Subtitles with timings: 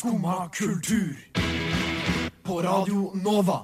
[0.00, 1.16] Skumma kultur.
[2.42, 3.58] På Radio Nova.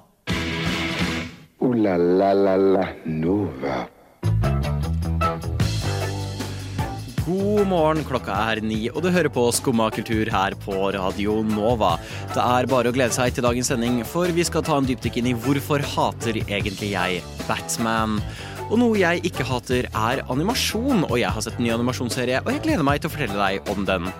[1.58, 3.78] O-la-la-la-la Nova.
[7.24, 11.94] God morgen, klokka er ni, og du hører på Skumma kultur her på Radio Nova.
[12.34, 15.16] Det er bare å glede seg til dagens sending, for vi skal ta en dypdykk
[15.22, 18.20] inn i hvorfor hater egentlig jeg Batman.
[18.68, 22.52] Og noe jeg ikke hater, er animasjon, og jeg har sett en ny animasjonsserie, og
[22.52, 24.12] jeg gleder meg til å fortelle deg om den.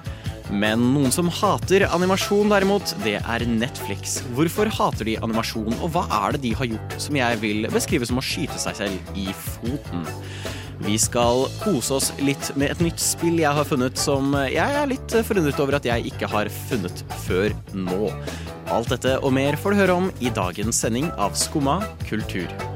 [0.51, 4.21] Men noen som hater animasjon, derimot, det er Netflix.
[4.37, 8.07] Hvorfor hater de animasjon, og hva er det de har gjort som jeg vil beskrive
[8.07, 10.07] som å skyte seg selv i foten?
[10.85, 14.91] Vi skal kose oss litt med et nytt spill jeg har funnet som jeg er
[14.91, 18.13] litt forundret over at jeg ikke har funnet før nå.
[18.75, 22.76] Alt dette og mer får du høre om i dagens sending av Skumma kultur.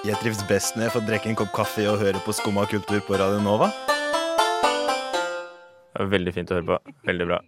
[0.00, 3.02] Jeg trives best når jeg får drikke en kopp kaffe og høre på Skumma kultur
[3.04, 3.66] på Radio Nova.
[5.92, 6.78] Det var Veldig fint å høre på.
[7.04, 7.38] Veldig bra.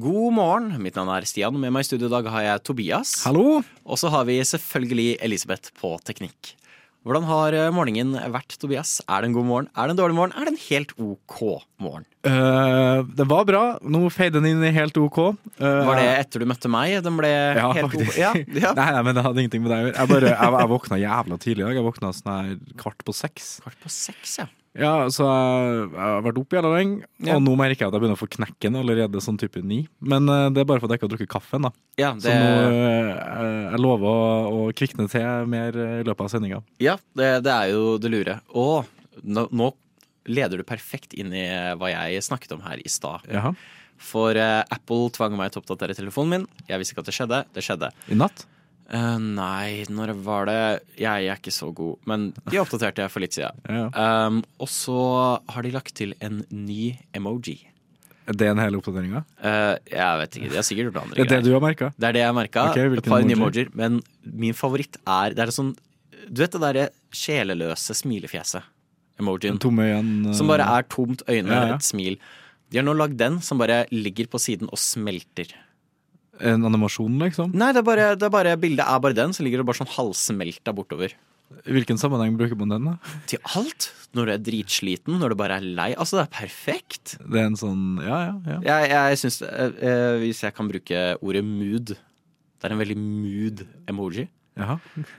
[0.00, 1.58] God morgen, mitt navn er Stian.
[1.60, 3.12] Med meg i studio i dag har jeg Tobias.
[3.26, 3.60] Hallo!
[3.84, 6.54] Og så har vi selvfølgelig Elisabeth på teknikk.
[7.00, 8.98] Hvordan har eh, morgenen vært, Tobias?
[9.08, 9.68] Er det en god morgen?
[9.72, 10.34] Er det en dårlig morgen?
[10.36, 11.38] Er det en helt OK
[11.80, 12.04] morgen?
[12.28, 13.62] Uh, det var bra.
[13.80, 15.20] Nå feide den inn i helt OK.
[15.56, 16.98] Uh, Var det etter du møtte meg?
[17.06, 18.12] Den ble Ja, helt faktisk.
[18.12, 18.20] OK?
[18.20, 18.34] Ja,
[18.66, 18.74] ja.
[18.76, 20.28] Nei, nei, men det hadde ingenting med deg å gjøre.
[20.28, 21.78] Jeg, jeg, jeg våkna jævla tidlig i dag.
[21.80, 23.52] Jeg våkna sånn her kvart på seks.
[23.64, 24.50] Kvart på seks, ja.
[24.78, 27.34] Ja, så jeg, jeg har vært oppe jævla lenge, Ja.
[27.34, 29.80] og nå merker jeg at jeg begynner å få knekken allerede sånn type ni.
[29.98, 31.72] Men uh, det er bare fordi jeg ikke har drukket kaffen, da.
[31.98, 33.10] Ja, Så nå uh,
[33.74, 34.22] jeg lover å,
[34.54, 36.62] å kvikne til mer eh, i løpet av sendinga.
[36.78, 38.38] ja det, det er jo det lure.
[38.54, 38.86] Og
[39.26, 39.72] nå, nå
[40.30, 41.44] leder du perfekt inn i
[41.80, 43.26] hva jeg snakket om her i stad.
[44.00, 46.46] For uh, Apple tvang meg til å oppdatere telefonen min.
[46.70, 47.42] Jeg visste ikke at det skjedde.
[47.58, 47.90] Det skjedde.
[48.08, 48.46] I natt?
[48.90, 50.60] Eh, nei, når var det
[50.98, 53.60] Jeg er ikke så god, men de oppdaterte jeg for litt siden.
[53.70, 53.86] Ja.
[54.26, 55.00] Um, og så
[55.46, 57.60] har de lagt til en ny emoji.
[58.30, 59.22] Er det en hel oppdateringa?
[59.42, 61.92] Uh, jeg vet ikke, de har sikkert gjort andre Det er det du har merka?
[61.96, 62.66] Det er det jeg merka.
[62.70, 63.70] Okay, et par emojier.
[63.78, 65.72] Men min favoritt er Det er sånn
[66.26, 68.66] Du vet det derre sjeleløse smilefjeset?
[69.20, 69.58] Emojien.
[69.60, 70.30] Tomme uh...
[70.34, 71.78] Som bare er tomt øyne, Ja, ja.
[71.78, 72.18] et smil.
[72.70, 75.50] De har nå lagd den som bare ligger på siden og smelter.
[76.40, 77.50] En animasjon, liksom?
[77.56, 79.80] Nei, det er bare, det er bare bildet er bare den, så ligger det bare
[79.82, 81.12] sånn halvsmelta bortover.
[81.66, 82.84] I hvilken sammenheng bruker man den?
[82.92, 83.14] da?
[83.28, 83.90] Til alt.
[84.14, 85.88] Når du er dritsliten, når du bare er lei.
[85.94, 87.16] Altså, det er perfekt.
[87.20, 88.36] Det er en sånn Ja, ja.
[88.46, 88.58] ja.
[88.66, 92.96] Jeg, jeg syns eh, eh, Hvis jeg kan bruke ordet mood Det er en veldig
[92.98, 94.24] mood emoji.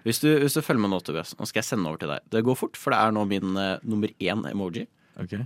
[0.06, 2.26] Hvis du, hvis du følger med nå, Tobias, nå skal jeg sende over til deg.
[2.36, 4.84] Det går fort, for det er nå min eh, nummer én emoji.
[5.24, 5.38] Ok.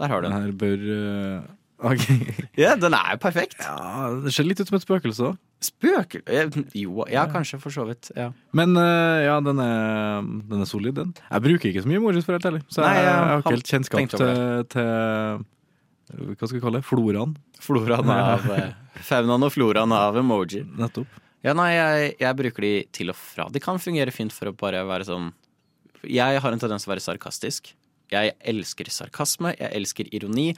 [0.00, 0.46] Der har du Den den.
[0.46, 2.02] her bør uh, Ok.
[2.60, 3.60] Ja, den er jo perfekt.
[3.64, 5.30] Ja, det ser litt ut som et spøkelse.
[5.64, 6.24] Spøkel...
[6.76, 8.10] Jo, ja, kanskje, for så vidt.
[8.16, 8.30] Ja.
[8.56, 11.14] Men uh, ja, den er, den er solid, den.
[11.24, 12.62] Jeg bruker ikke så mye emojis, for helt ærlig.
[12.68, 16.88] Så Nei, jeg, jeg har ikke helt kjennskap til, til Hva skal vi kalle det?
[16.88, 17.34] Floraen.
[17.60, 18.70] Floraen av eh,
[19.06, 20.64] Faunaen og floraen av emoji.
[20.80, 21.20] Nettopp.
[21.44, 23.48] Ja, nei, jeg, jeg bruker de til og fra.
[23.52, 25.30] De kan fungere fint for å bare være sånn
[26.04, 27.72] Jeg har en tendens til å være sarkastisk.
[28.10, 30.48] Jeg elsker sarkasme, jeg elsker ironi.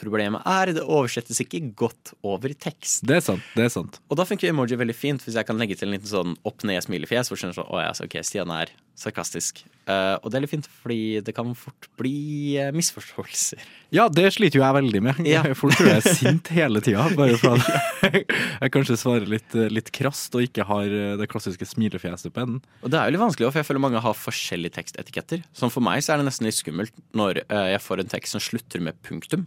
[0.00, 3.04] Problemet er det oversettes ikke godt over tekst.
[3.08, 3.44] Det er sant.
[3.56, 5.96] det er sant Og da funker emoji veldig fint hvis jeg kan legge til en
[5.96, 7.30] liten sånn opp-ned-smilefjes.
[7.30, 9.64] Hvor skjønner sånn, å ja, så ok, Stian er sarkastisk.
[9.82, 13.62] Uh, og det er litt fint, fordi det kan fort bli uh, misforståelser.
[13.92, 15.18] Ja, det sliter jo jeg veldig med.
[15.28, 15.42] Ja.
[15.60, 17.04] Folk tror jeg er sint hele tida.
[17.12, 22.32] Bare fordi jeg kanskje svarer litt, litt krast og ikke har eh, det klassiske smilefjeset
[22.32, 22.62] på enden.
[22.80, 25.44] Og det er jo litt vanskelig, for jeg føler mange har forskjellige tekstetiketter.
[25.52, 28.38] Sånn for meg så er det nesten litt skummelt når uh, jeg får en tekst
[28.38, 29.44] som slutter med punktum.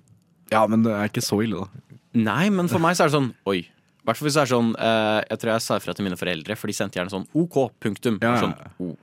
[0.54, 1.98] Ja, men det er ikke så ille, da.
[2.16, 3.64] Nei, men for meg så er det sånn Oi.
[3.66, 6.18] I hvert fall hvis det er sånn eh, Jeg tror jeg sa ifra til mine
[6.20, 8.20] foreldre, for de sendte gjerne sånn OK, punktum.
[8.22, 8.44] Ja, ja.
[8.44, 8.54] Sånn,
[8.86, 8.94] oh,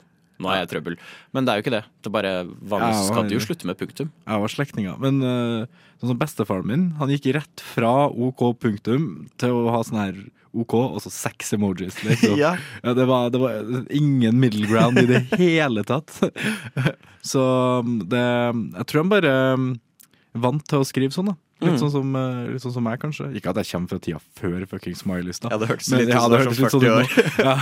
[0.43, 0.99] nå er jeg i trøbbel.
[1.33, 1.83] Men det er jo ikke det.
[2.03, 4.13] Det er bare Vanligvis Ja, skal du jo slutte med punktum.
[4.27, 5.01] Jeg var slektninger.
[5.03, 9.11] Men eh, sånn som bestefaren min, han gikk rett fra OK punktum
[9.41, 10.23] til å ha sånn her
[10.53, 11.97] OK og så seks emojis.
[12.05, 12.37] Liksom.
[12.43, 12.57] Ja.
[12.83, 16.13] Ja, det, var, det var ingen middle ground i det hele tatt.
[17.25, 17.43] Så
[17.81, 19.71] um, det Jeg tror han bare um,
[20.33, 21.39] vant til å skrive sånn, da.
[21.63, 21.79] Litt, Mm.
[21.79, 23.29] sånn som, eh, litt sånn som meg, kanskje.
[23.39, 25.49] Ikke at jeg kommer fra tida før fucking Smileys, da.
[25.55, 27.07] Ja, det hørtes litt ja, hørtes sånn ut som 40 du år.
[27.47, 27.57] Ja.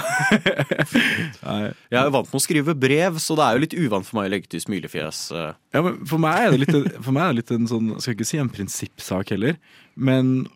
[1.90, 4.30] Jeg er vant med å skrive brev, så det er jo litt uvant for meg
[4.30, 5.22] å legge til smilefjes.
[5.36, 5.52] eh.
[5.74, 8.14] Ja, men for meg er det litt, for meg er det litt en sånn skal
[8.16, 9.56] ikke si en prinsippsak heller,
[9.96, 10.46] men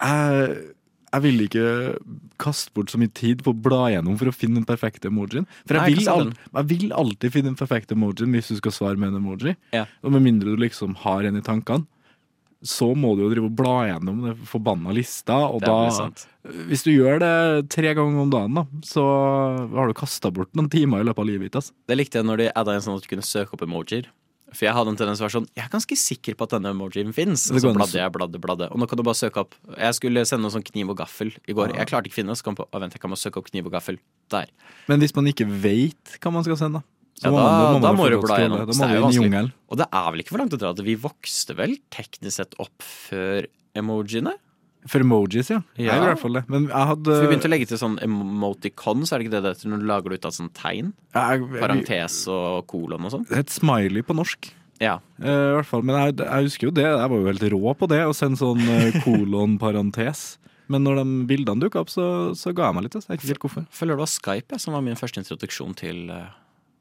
[0.00, 0.58] jeg,
[1.12, 1.64] jeg vil ikke
[2.40, 5.46] kaste bort så mye tid på å bla gjennom for å finne den perfekte emojien.
[5.66, 6.30] For jeg, Nei, vil, al
[6.62, 9.56] jeg vil alltid finne den perfekte emojien hvis du skal svare med en emoji.
[9.76, 9.86] Ja.
[10.04, 11.84] Og med mindre du liksom har en i tankene,
[12.60, 15.38] så må du jo drive og bla gjennom den forbanna lista.
[15.48, 16.08] Og da,
[16.68, 17.34] hvis du gjør det
[17.72, 19.04] tre ganger om dagen, da, så
[19.72, 21.60] har du kasta bort noen timer i løpet av livet ditt.
[21.62, 21.76] Altså.
[21.88, 24.10] Det likte jeg når de adda en sånn at du kunne søke opp emojier.
[24.50, 26.54] For jeg hadde en tendens til å være sånn Jeg er ganske sikker på at
[26.56, 27.44] denne emojien fins.
[27.54, 28.66] Og så bladde jeg, bladde, bladde.
[28.74, 31.30] Og nå kan du bare søke opp Jeg skulle sende noe sånn kniv og gaffel
[31.46, 31.76] i går.
[31.78, 32.40] Jeg klarte ikke å finne det.
[32.40, 34.00] Så kom på Å, vent, jeg kan bare søke opp kniv og gaffel.
[34.34, 34.50] Der.
[34.90, 36.90] Men hvis man ikke veit hva man skal sende, så
[37.22, 38.66] Ja, da- man, da må du bla gjennom.
[38.66, 39.50] Da må jo inn i jungelen.
[39.68, 42.54] Og det er vel ikke for langt å dra at vi vokste vel teknisk sett
[42.58, 43.46] opp før
[43.76, 44.32] emojiene?
[44.88, 45.58] For emojis, ja.
[45.76, 45.92] Ja.
[45.92, 46.44] Jeg i hvert fall det.
[46.48, 49.42] Men jeg hadde For vi begynte å legge til sånn emoticons, er det ikke det
[49.44, 50.94] det heter når du lager det ut av sånn tegn?
[51.12, 53.26] jeg, jeg, Parentes og kolon og sånn?
[53.28, 54.48] Het smiley på norsk.
[54.80, 54.96] Ja.
[55.20, 55.84] Uh, i hvert fall.
[55.84, 56.86] Men jeg, jeg husker jo det.
[56.88, 60.38] Jeg var jo helt rå på det, å sende sånn eh, kolon parentes.
[60.70, 62.06] Men når de bildene dukka opp, så,
[62.38, 62.96] så ga jeg meg litt.
[62.96, 63.66] Så Jeg vet ikke helt hvorfor.
[63.74, 66.30] Føler det var Skype jeg, som var min første introduksjon til eh,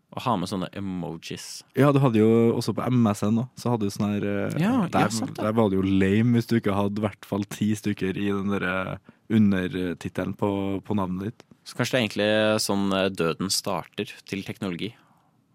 [0.10, 1.62] å ha med sånne emojis.
[1.78, 4.74] Ja, du hadde jo også på MSN da, så hadde du sånn her eh, Ja,
[4.92, 7.70] der, sant der var det jo lame hvis du ikke hadde i hvert fall ti
[7.78, 8.98] stykker i den derre
[9.30, 10.50] undertittelen på,
[10.86, 11.46] på navnet ditt.
[11.70, 14.94] Så kanskje det er egentlig sånn eh, døden starter til teknologi.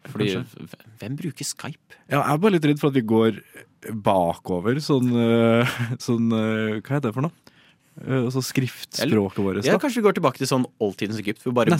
[0.04, 0.82] Fordi kanskje.
[1.00, 1.96] hvem bruker Skype?
[2.06, 3.40] Ja, jeg er bare litt redd for at vi går
[4.04, 7.43] bakover sånn, eh, sånn eh, Hva heter det for noe?
[8.02, 9.64] Eh, Altså skriftspråket vårt.
[9.64, 9.78] Ja.
[9.78, 11.44] Kanskje vi går tilbake til sånn oldtidens Egypt.
[11.44, 11.78] Vi bare,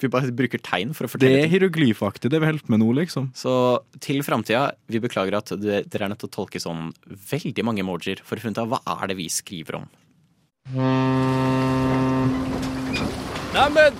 [0.00, 2.90] vi bare bruker tegn for å fortelle Det er hieroglyfaktig, det vi holder med nå,
[2.98, 3.30] liksom.
[3.38, 3.52] Så
[4.00, 7.80] til framtida, vi beklager at det- dere er nødt til å tolke sånn veldig mange
[7.84, 9.88] emojier for å finne ut av hva er det vi skriver om.
[13.54, 13.94] Neimen,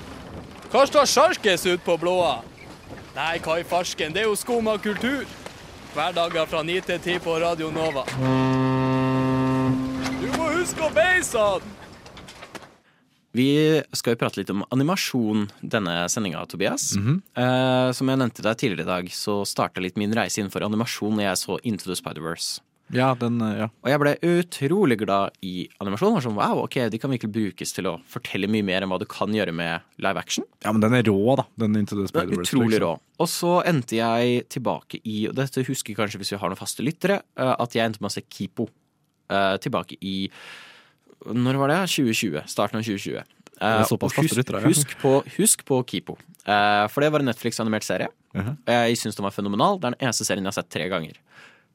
[0.70, 2.42] hva står sjarkes ut på blåa?
[3.14, 5.26] Nei, hva i farsken, det er jo skum av kultur.
[5.94, 8.04] Hverdager fra 9 til 10 på Radio Nova.
[10.60, 11.68] Huske å beise han!
[13.32, 13.46] Vi
[13.96, 16.90] skal jo prate litt om animasjon denne sendinga, Tobias.
[17.38, 21.14] eh, som jeg nevnte deg tidligere i dag, så starta litt min reise innenfor animasjon
[21.16, 22.60] når jeg så Into the Spider-Verse.
[22.92, 23.68] Ja, den, eh, ja.
[23.80, 26.20] Og jeg ble utrolig glad i animasjon.
[26.20, 29.06] Sånn, wow, ok, De kan virkelig brukes til å fortelle mye mer enn hva du
[29.08, 30.44] kan gjøre med live action.
[30.60, 31.46] ja, men den er rå, da.
[31.56, 32.52] Den Into the er Spider-Verse.
[32.52, 32.84] utrolig liksom.
[32.84, 33.00] rå.
[33.16, 36.84] Og så endte jeg tilbake i Og dette husker kanskje hvis vi har noen faste
[36.84, 38.68] lyttere, eh, at jeg endte med å se Kipo
[39.30, 40.16] eh, tilbake i
[41.26, 41.78] Når var det?
[41.92, 42.42] 2020.
[42.48, 43.20] Starten av 2020.
[43.60, 46.14] Eh, er såpass og husk, ut, husk, på, husk på Kipo.
[46.48, 48.08] Eh, for det var en Netflix-animert serie.
[48.34, 48.54] Mhm.
[48.64, 49.76] Og jeg syns den var fenomenal.
[49.78, 51.18] Det er den eneste serien jeg har sett tre ganger.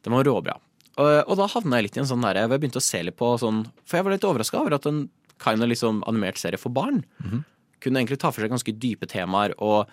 [0.03, 0.57] Den var råbra.
[0.97, 3.17] Og, og da havna jeg litt i en sånn derre jeg begynte å se litt
[3.19, 5.09] på sånn For jeg var litt overraska over at en
[5.43, 7.01] kind of liksom animert serie for barn
[7.83, 9.89] kunne egentlig ta for seg ganske dype temaer og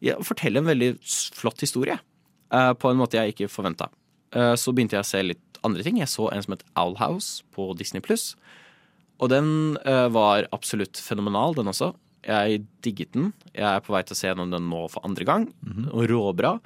[0.00, 0.94] ja, fortelle en veldig
[1.36, 1.98] flott historie.
[2.50, 3.90] eh, på en måte jeg ikke forventa.
[4.32, 5.98] Så begynte jeg å se litt andre ting.
[6.00, 8.32] Jeg så en som het Owl House på Disney Pluss.
[9.22, 11.92] Og den eh, var absolutt fenomenal, den også.
[12.26, 13.32] Jeg digget den.
[13.54, 15.46] Jeg er på vei til å se gjennom den nå for andre gang.
[15.92, 16.56] Og råbra.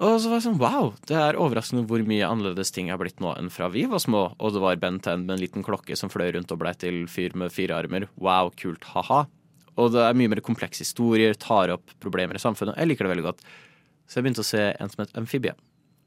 [0.00, 3.18] Og så var jeg sånn wow, det er overraskende hvor mye annerledes ting har blitt
[3.20, 4.30] nå enn fra vi var små.
[4.40, 7.02] Og det var Ben 10 med en liten klokke som fløy rundt og blei til
[7.10, 8.08] fyr med fire armer.
[8.16, 9.26] Wow, kult, ha-ha.
[9.76, 12.78] Og det er mye mer komplekse historier, tar opp problemer i samfunnet.
[12.80, 13.44] Jeg liker det veldig godt.
[14.08, 15.54] Så jeg begynte å se en som het Amphibia.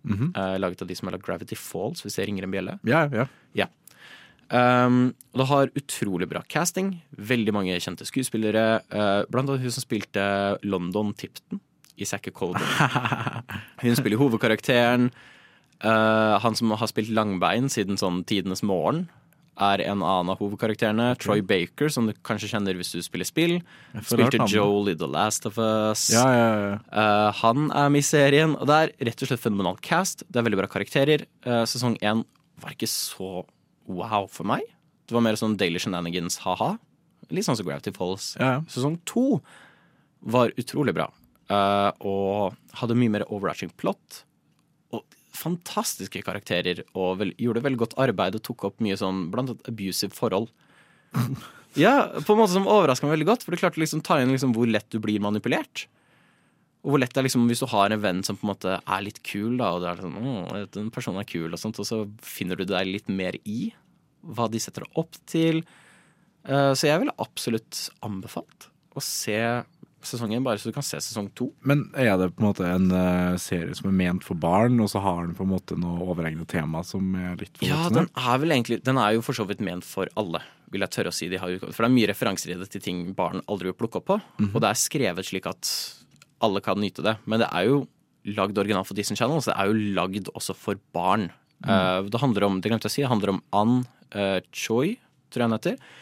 [0.03, 2.77] Eh, laget av de som har lagd Gravity Falls, hvis jeg ringer en bjelle.
[2.87, 3.27] Ja, ja.
[3.55, 3.69] Ja.
[4.53, 6.95] Um, og det har utrolig bra casting.
[7.17, 8.83] Veldig mange kjente skuespillere.
[8.93, 10.25] Uh, blant annet hun som spilte
[10.67, 11.61] London Tipton
[11.97, 12.61] i Zack Colden.
[13.83, 15.11] Hun spiller hovedkarakteren.
[15.83, 19.03] Uh, han som har spilt Langbein siden sånn Tidenes morgen,
[19.61, 21.11] er en annen av hovedkarakterene.
[21.21, 23.55] Troy Baker, som du kanskje kjenner hvis du spiller spill.
[24.01, 24.47] Spilte.
[24.49, 26.07] Joel i The Last of Us.
[26.13, 26.77] ja, ja, ja.
[26.89, 30.25] Uh, han er med i serien, og det er rett og slett fenomenal cast.
[30.27, 31.27] Det er veldig bra karakterer.
[31.45, 32.25] Uh, sesong én
[32.63, 33.43] var ikke så
[33.89, 34.65] wow for meg.
[35.05, 36.75] Det var mer sånn Daily Shenanigans, ha-ha.
[37.33, 38.33] Litt sånn som Gravity Falls.
[38.71, 39.41] Sesong to
[40.33, 41.09] var utrolig bra,
[41.51, 44.23] uh, og hadde mye mer overarching plot.
[45.33, 49.69] Fantastiske karakterer, og vel, gjorde veldig godt arbeid og tok opp mye sånn blant annet
[49.73, 50.51] abusive forhold.
[51.73, 54.29] Ja, på en måte som overraska meg veldig godt, for det klarte liksom ta inn
[54.29, 55.87] liksom hvor lett du blir manipulert.
[56.85, 58.75] Og hvor lett det er liksom hvis du har en venn som på en måte
[58.77, 61.79] er litt kul, da, og det er sånn, å, den personen er kul, og sånt,
[61.81, 63.71] og så finner du deg litt mer i
[64.21, 65.63] hva de setter deg opp til.
[66.45, 69.39] Eh, Så jeg ville absolutt anbefalt å se
[70.07, 71.49] sesongen, bare så du kan se sesong to.
[71.67, 74.91] Men er det på en måte en uh, serie som er ment for barn, og
[74.91, 78.09] så har den på en måte noe overhengende tema som er litt for Ja, den
[78.09, 80.43] er vel egentlig Den er jo for så vidt ment for alle,
[80.73, 81.31] vil jeg tørre å si.
[81.31, 83.79] De har jo, for det er mye referanser i det til ting barn aldri vil
[83.79, 84.19] plukke opp på.
[84.51, 85.69] Og det er skrevet slik at
[86.43, 87.17] alle kan nyte det.
[87.29, 87.83] Men det er jo
[88.35, 91.29] lagd originalt for Disney Channel, så det er jo lagd også for barn.
[91.63, 93.75] Eh, det handler om, det glemte jeg å si, det handler om Ann
[94.15, 94.97] uh, Choi,
[95.31, 95.93] tror jeg hun heter.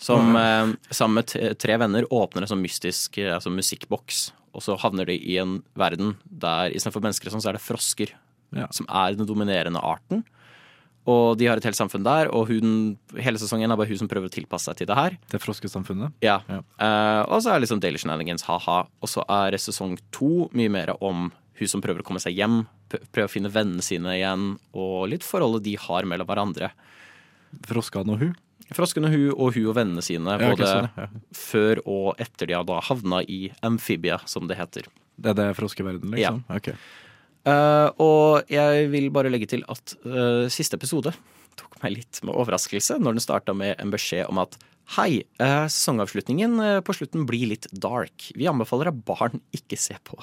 [0.00, 4.26] Som eh, sammen med tre venner åpner en sånn mystisk eh, altså musikkboks.
[4.54, 8.14] Og så havner de i en verden der istedenfor mennesker sånn, så er det frosker.
[8.54, 8.68] Ja.
[8.74, 10.22] Som er den dominerende arten.
[11.10, 14.08] Og de har et helt samfunn der, og hun, hele sesongen er bare hun som
[14.08, 15.16] prøver å tilpasse seg til det her.
[15.34, 16.14] Det froskesamfunnet?
[16.24, 16.38] Ja.
[16.48, 16.62] Ja.
[16.80, 18.84] Eh, og så er liksom Daily Shenanigans, ha-ha.
[19.04, 21.28] Og så er sesong to mye mer om
[21.60, 25.26] hun som prøver å komme seg hjem, prøver å finne vennene sine igjen, og litt
[25.26, 26.72] forholdet de har mellom hverandre.
[27.68, 28.32] Froskene og hun.
[28.72, 31.06] Frosken og hun og hun og vennene sine, Ja, ok, både sånn, ja.
[31.36, 34.88] før og etter de har da havna i amfibia, som det heter.
[35.20, 36.40] Det er det froskeverden, liksom?
[36.48, 36.72] Ok.
[37.44, 41.12] Eh, og jeg vil bare legge til at eh, siste episode
[41.60, 44.56] tok meg litt med overraskelse når den starta med en beskjed om at
[44.96, 48.30] hei, eh, sesongavslutningen eh, på slutten blir litt dark.
[48.36, 50.18] Vi anbefaler at barn ikke ser på.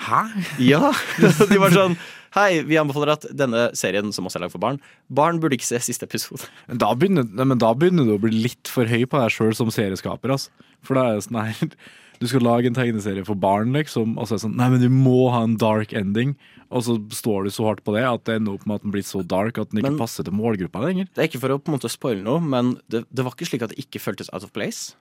[0.00, 0.22] Hæ?
[0.62, 0.92] Ja!
[1.52, 1.96] De var sånn
[2.32, 4.78] Hei, vi anbefaler at denne serien, som også er lagd for barn,
[5.12, 6.46] barn burde ikke se siste episode.
[6.70, 9.34] Men da begynner, nei, men da begynner du å bli litt for høy på deg
[9.34, 10.32] sjøl som serieskaper.
[10.32, 10.48] Altså.
[10.80, 11.76] For da er det sånn her
[12.22, 14.80] Du skal lage en tegneserie for barn, liksom, og så er det sånn Nei, men
[14.80, 16.32] du må ha en dark ending.
[16.72, 18.94] Og så står du så hardt på det at det ender opp med at den
[18.94, 21.10] blir så dark at den ikke Men- passer til målgruppa lenger.
[21.12, 23.50] Det er ikke for å på en måte spoile noe, men det, det var ikke
[23.50, 24.94] slik at det ikke føltes out of place.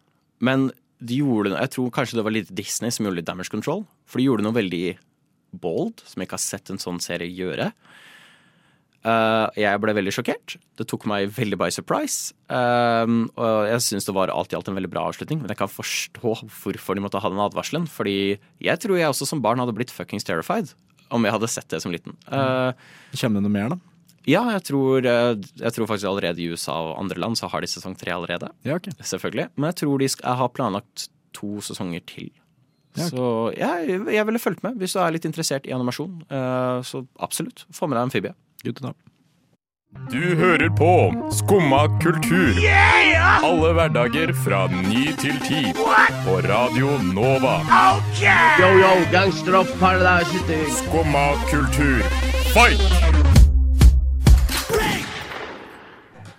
[0.44, 3.86] Men de gjorde Jeg tror kanskje det var litt Disney som gjorde litt damage control.
[4.06, 4.86] For de gjorde noe veldig
[5.52, 7.72] bold, som jeg ikke har sett en sånn serie gjøre.
[9.02, 10.56] Uh, jeg ble veldig sjokkert.
[10.78, 12.36] Det tok meg veldig by surprise.
[12.54, 15.60] Uh, og jeg syns det var alt i alt en veldig bra avslutning, men jeg
[15.64, 17.90] kan forstå hvorfor de måtte ha den advarselen.
[17.90, 20.76] Fordi jeg tror jeg også som barn hadde blitt fuckings terrified
[21.12, 22.16] om jeg hadde sett det som liten.
[22.30, 22.72] Uh,
[23.18, 23.91] Kommer det noe mer, da?
[24.30, 27.62] Ja, jeg tror, eh, jeg tror faktisk allerede i USA og andre land så har
[27.62, 28.50] de sesong tre allerede.
[28.66, 28.92] Ja, okay.
[29.02, 29.48] Selvfølgelig.
[29.56, 32.30] Men jeg tror de skal, jeg har planlagt to sesonger til.
[32.98, 33.10] Ja, okay.
[33.16, 36.22] Så jeg, jeg ville fulgt med hvis du er litt interessert i animasjon.
[36.30, 38.36] Eh, Så absolutt, få med deg Amfibia.
[40.12, 40.90] Du hører på
[41.36, 42.56] Skumma kultur.
[43.44, 45.66] Alle hverdager fra ny til ti.
[46.24, 47.58] På Radio Nova.
[50.80, 52.00] Skumma kultur.
[52.54, 53.21] Fight!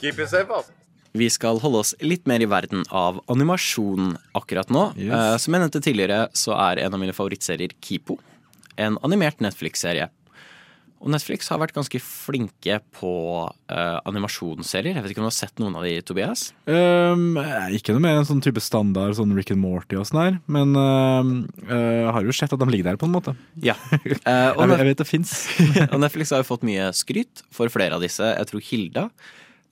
[0.02, 0.74] Keep it safe, altså.
[1.12, 4.86] Vi skal holde oss litt mer i verden av animasjon akkurat nå.
[4.96, 5.12] Yes.
[5.12, 8.16] Eh, Som jeg nevnte tidligere, så er en av mine favorittserier Kipo.
[8.80, 10.06] En animert Netflix-serie.
[11.02, 13.10] Og Netflix har vært ganske flinke på
[13.50, 14.94] uh, animasjonsserier.
[14.94, 16.44] Jeg vet ikke om du har sett noen av de, Tobias?
[16.70, 17.34] Um,
[17.74, 20.38] ikke noe mer enn sånn type standard, sånn Rick and Morty og sånn her.
[20.46, 21.32] Men uh,
[21.66, 23.34] uh, har jo sett at de ligger der, på en måte.
[23.66, 23.74] Ja.
[24.22, 25.32] Eh, og, Jeg, vet- jeg vet det fins.
[25.92, 28.22] og Netflix har jo fått mye skryt for flere av disse.
[28.38, 29.08] Jeg tror Hilda,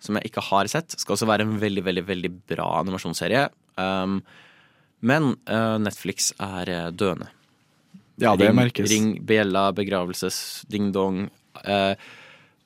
[0.01, 3.49] som jeg ikke har sett, skal også være en veldig, veldig, veldig bra animasjonsserie.
[3.81, 4.21] Um,
[5.01, 7.31] men uh, Netflix er eh, døende.
[8.21, 8.91] Ja, det ring, merkes.
[8.93, 11.29] Ring, bjella, begravelses, ding-dong.
[11.65, 11.95] Uh,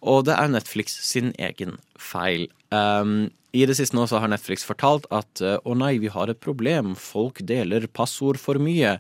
[0.04, 2.48] og det er Netflix sin egen feil.
[2.74, 6.28] Um, I det siste nå så har Netflix fortalt at eh, å nei, vi har
[6.28, 8.98] et problem, folk deler passord for mye.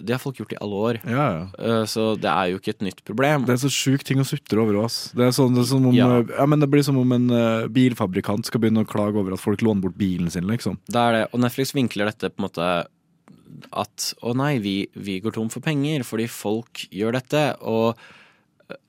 [0.00, 1.44] Det har folk gjort i alle år, Ja, ja.
[1.58, 3.46] Eh, så det er jo ikke et nytt problem.
[3.48, 5.10] Det er så sjuk ting å sutre over oss.
[5.16, 6.22] Det er, sånn, det som om, Ja.
[6.22, 6.46] ja.
[6.46, 9.64] men det blir som om en eh, bilfabrikant skal begynne å klage over at folk
[9.64, 10.78] låner bort bilen sin, liksom.
[10.86, 11.24] Det er det.
[11.32, 12.68] Og Netflix vinkler dette på en måte
[13.72, 17.42] at å nei, vi, vi går tom for penger fordi folk gjør dette.
[17.62, 17.94] Og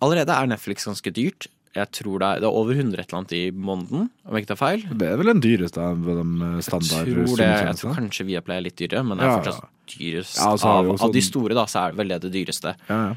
[0.04, 1.48] allerede er Netflix ganske dyrt.
[1.76, 4.46] Jeg tror det er, det er over 100 et eller annet i måneden, om jeg
[4.46, 4.84] ikke tar feil.
[4.96, 8.58] Det er vel den dyreste av de standard Jeg tror, det, jeg tror kanskje Viaplay
[8.62, 10.38] er litt dyrere, men det er Ja, fortsatt dyrest.
[10.40, 12.32] Ja, og av, vi av de sånn- store, da, så er det vel det det
[12.38, 12.76] dyreste.
[12.90, 13.16] Ja, ja.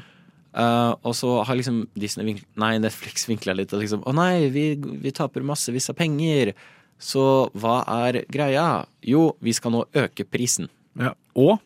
[0.59, 4.47] Eh, og så har liksom Disney vink Nei, Netflix vinkla litt og liksom Å nei,
[4.49, 6.55] vi, vi taper massevis av penger.
[6.99, 7.21] Så
[7.53, 8.83] hva er greia?
[9.05, 10.67] Jo, vi skal nå øke prisen.
[10.99, 11.13] ja.
[11.37, 11.59] Og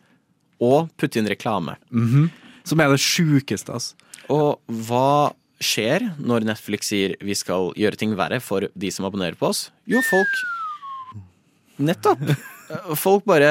[0.62, 1.78] Og putte inn reklame.
[2.64, 3.96] som er det sjukeste, altså.
[4.30, 5.32] Og hva
[5.66, 9.68] skjer når Netflix sier vi skal gjøre ting verre for de som abonnerer på oss?
[9.90, 10.44] Jo, folk
[11.84, 12.22] Nettopp!
[12.98, 13.50] Folk bare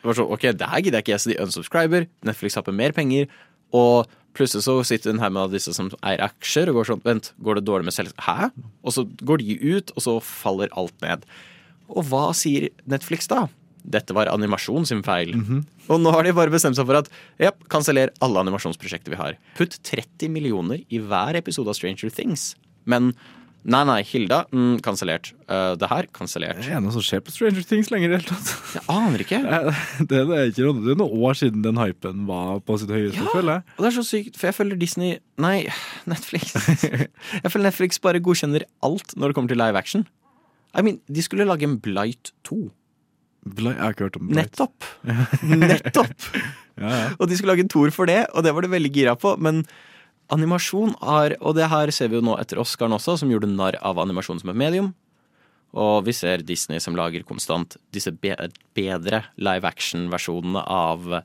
[0.00, 2.06] var sånn, Ok, det her gidder jeg ikke, så de unsubscriber.
[2.26, 3.28] Netflix taper mer penger.
[3.76, 7.32] Og plutselig så sitter en her med disse som eier aksjer, og går sånn Vent,
[7.44, 8.16] går det dårlig med selv...
[8.24, 8.50] Hæ?
[8.84, 11.26] Og så går de ut, og så faller alt ned.
[11.90, 13.44] Og hva sier Netflix da?
[13.84, 15.34] Dette var animasjon sin feil.
[15.90, 17.10] Og nå har de bare bestemt seg for at
[17.40, 19.36] ja, kanseller alle animasjonsprosjekter vi har.
[19.58, 22.54] Putt 30 millioner i hver episode av Stranger Things.
[22.88, 23.12] Men
[23.60, 25.32] nei, nei, Hilda, mm, kansellert.
[25.50, 26.62] Uh, det her, kansellert.
[26.64, 28.52] Det er noe som skjer på Stranger Things lenger i det hele tatt.
[28.78, 29.40] Jeg aner ikke.
[30.08, 32.92] Det, det, er ikke noe, det er noen år siden den hypen var på sitt
[32.94, 33.28] høyeste, Ja.
[33.34, 33.76] føler jeg.
[33.76, 35.56] Og det er så sykt, for jeg føler Disney Nei,
[36.12, 36.54] Netflix.
[37.44, 40.06] jeg føler Netflix bare godkjenner alt når det kommer til live action.
[40.72, 42.62] I mean, De skulle lage en Blight 2.
[43.46, 44.50] Bla- Jeg har ikke hørt om Blight.
[44.50, 44.88] Nettopp!
[45.64, 46.26] Nettopp!
[46.80, 47.06] Ja, ja.
[47.18, 49.34] Og de skulle lage en tour for det, og det var de veldig gira på.
[49.40, 49.62] Men
[50.30, 53.76] animasjon har Og det her ser vi jo nå etter Oscaren også, som gjorde narr
[53.82, 54.92] av animasjon som et medium.
[55.72, 61.22] Og vi ser Disney som lager konstant disse bedre live action-versjonene av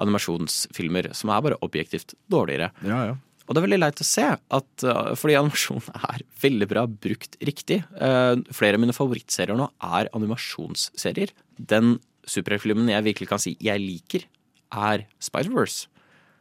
[0.00, 2.70] animasjonsfilmer som er bare objektivt dårligere.
[2.86, 3.16] ja, ja.
[3.50, 7.34] Og det er veldig leit å se, at, uh, fordi animasjon er veldig bra brukt
[7.42, 7.80] riktig.
[7.98, 11.34] Uh, flere av mine favorittserier nå er animasjonsserier.
[11.58, 11.96] Den
[12.30, 14.28] superheltfilmen jeg virkelig kan si jeg liker,
[14.70, 15.88] er Spider-Verse.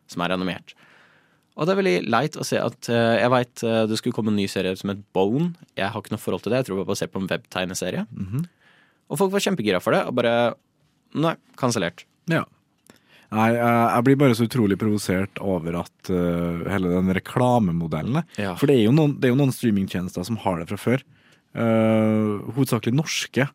[0.10, 0.76] som er animert.
[1.58, 4.38] Og det er veldig leit å se at eh, Jeg veit det skulle komme en
[4.40, 5.52] ny serie som het Bone.
[5.78, 6.62] Jeg har ikke noe forhold til det.
[6.62, 8.06] Jeg tror det var basert på en webtegneserie.
[9.10, 10.34] Og folk var kjempegira for det, og bare
[11.20, 12.06] Nei, kansellert.
[12.30, 12.46] Ja.
[13.30, 18.56] Nei, jeg jeg blir bare så utrolig provosert over at uh, hele den reklamemodellen Ja.
[18.58, 21.04] For det er jo noen, det er jo noen streamingtjenester som har det fra før.
[21.54, 23.46] Uh, hovedsakelig norske.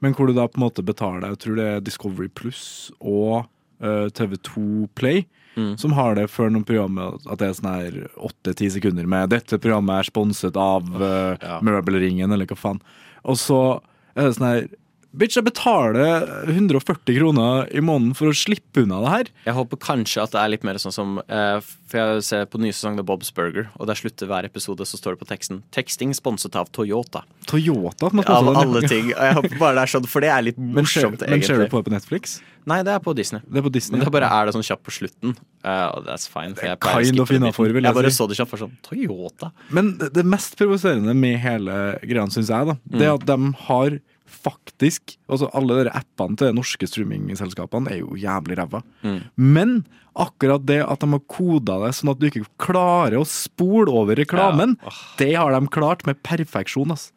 [0.00, 2.64] Men hvor du da på en måte betaler Jeg tror det er Discovery Pluss
[2.98, 3.44] og
[3.84, 5.26] uh, TV2 Play.
[5.58, 5.74] Mm.
[5.78, 9.58] Som har det før noen programmer at det er sånn her åtte-ti sekunder med 'dette
[9.58, 11.58] programmet er sponset av uh, ja.
[11.62, 12.82] Møbelringen', eller hva faen.
[13.26, 13.60] Og så
[14.14, 14.68] er det sånn her
[15.10, 19.30] Bitch, jeg betaler 140 kroner i måneden for å slippe unna det her.
[19.48, 21.58] Jeg håper kanskje at det er litt mer sånn som eh,
[21.90, 25.00] For jeg ser på nye sesong av Bob's Burger, og der slutter hver episode, så
[25.00, 27.24] står det på teksten 'Teksting sponset av Toyota'.
[27.50, 29.10] Toyota Av alle ting.
[29.10, 31.26] Og jeg håper bare det er sånn, for det er litt Men egentlig.
[31.26, 32.38] men ser du på det på Netflix?
[32.70, 33.42] Nei, det er på Disney.
[33.50, 33.98] Det er på Disney.
[33.98, 35.34] Men det bare er det sånn kjapt på slutten.
[35.64, 36.54] Uh, og that's fine.
[36.54, 38.20] For jeg kind of innafor, vil jeg Jeg bare si.
[38.20, 39.50] så det kjapt for sånn Toyota.
[39.74, 43.52] Men det, det mest provoserende med hele greia, syns jeg, da, det er at de
[43.66, 43.98] har
[44.30, 48.80] faktisk Altså, alle de appene til de norske streamingselskapene er jo jævlig ræva.
[49.36, 49.84] Men
[50.18, 54.18] akkurat det at de har koda det sånn at du ikke klarer å spole over
[54.18, 54.76] reklamen,
[55.20, 57.10] det har de klart med perfeksjon, ass.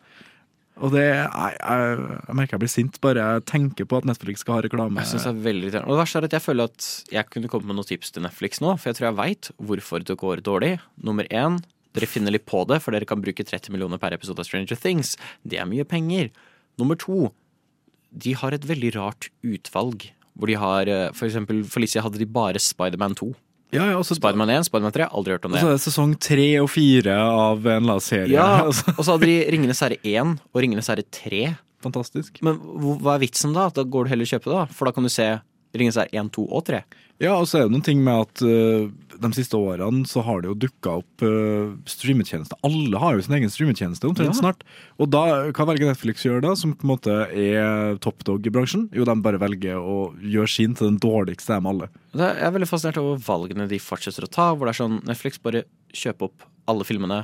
[0.81, 4.41] Og det Jeg, jeg, jeg merker jeg blir sint bare jeg tenker på at Netflix
[4.41, 5.01] skal ha reklame.
[5.03, 5.89] Jeg synes det er veldig irriterende.
[5.89, 8.25] Og det verste er at jeg føler at jeg kunne kommet med noen tips til
[8.25, 10.71] Netflix nå, for jeg tror jeg veit hvorfor det går dårlig.
[11.05, 11.59] Nummer én,
[11.93, 14.79] dere finner litt på det, for dere kan bruke 30 millioner per episode av Stranger
[14.81, 15.13] Things.
[15.45, 16.31] Det er mye penger.
[16.81, 17.31] Nummer to,
[18.13, 20.07] de har et veldig rart utvalg.
[20.33, 23.27] Hvor de har eh, For eksempel Felicia hadde de bare Spiderman 2.
[23.73, 25.61] ja, ja, også, Spiderman 1, Spiderman 3, aldri hørt om det.
[25.61, 28.33] og så er det sesong 3 og 4 av en la serie.
[28.33, 31.55] Ja, altså, og så hadde de Ringenes herre 1 og Ringenes herre 3.
[31.85, 32.37] fantastisk.
[32.45, 32.57] Men
[33.01, 33.67] hva er vitsen da?
[33.73, 34.77] Da går du heller og kjøper det, da.
[34.77, 35.29] For da kan du se
[35.73, 36.81] Ringenes herre 1, 2 og 3.
[37.23, 38.89] Ja, og så er det noen ting med at uh,
[39.23, 42.57] de siste årene så har det jo dukka opp uh, streametjenester.
[42.67, 44.39] Alle har jo sin egen streametjeneste omtrent Ja.
[44.41, 44.65] snart.
[44.99, 45.21] Og da,
[45.55, 48.89] hva velger Netflix å gjøre da, som på en måte er top dog i bransjen?
[48.91, 51.87] Jo, de bare velger å gjøre sin til den dårligste av dem alle.
[52.13, 54.49] Jeg er veldig fascinert over valgene de fortsetter å ta.
[54.51, 55.63] Hvor det er sånn Netflix bare
[55.95, 57.21] kjøp opp alle filmene,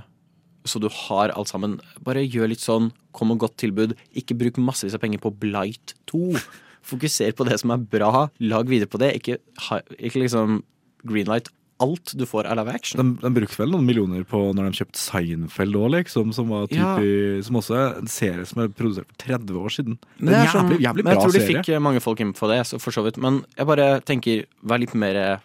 [0.68, 1.78] så du har alt sammen.
[2.06, 3.98] Bare gjør litt sånn, kom med godt tilbud.
[4.16, 6.40] Ikke bruk massevis av penger på Blight 2.
[6.84, 9.14] Fokuser på det som er bra, lag videre på det.
[9.20, 9.38] Ikke,
[10.00, 10.62] ikke liksom
[11.08, 13.00] greenlight alt du får av live action.
[13.00, 16.66] De, de brukte vel noen millioner på når de kjøpte Seinfeld òg, liksom, som, var
[16.76, 16.98] Ja.
[17.46, 19.96] som også er en serie som er produsert for 30 år siden.
[20.20, 21.62] Men Det er en sånn- jævlig, jævlig men jeg tror de serie.
[21.64, 23.18] fikk eh, mange folk inn på det, så for så vidt.
[23.18, 25.38] Men jeg bare tenker, vær litt mer eh,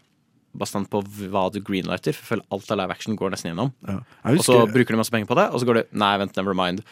[0.58, 2.12] bastant på hva du greenlighter.
[2.18, 3.72] For jeg føler alt av live action går nesten gjennom.
[3.86, 4.00] Ja.
[4.34, 6.54] Og så bruker du masse penger på det, og så går det Nei, vent, never
[6.54, 6.82] mind.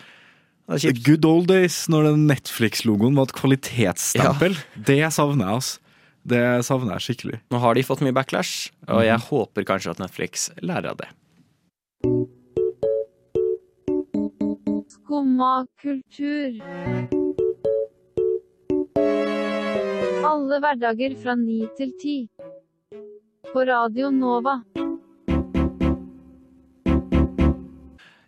[0.68, 4.55] Det er The good old days, når den Netflix-logoen var et kvalitetsstempel.
[4.87, 5.79] Det savner jeg, altså.
[6.22, 7.40] Det savner jeg skikkelig.
[7.51, 11.11] Nå har de fått mye backlash, og jeg håper kanskje at Netflix lærer av det.
[14.94, 16.62] Skumma kultur.
[20.22, 22.16] Alle hverdager fra ni til ti.
[23.51, 24.61] På Radio Nova.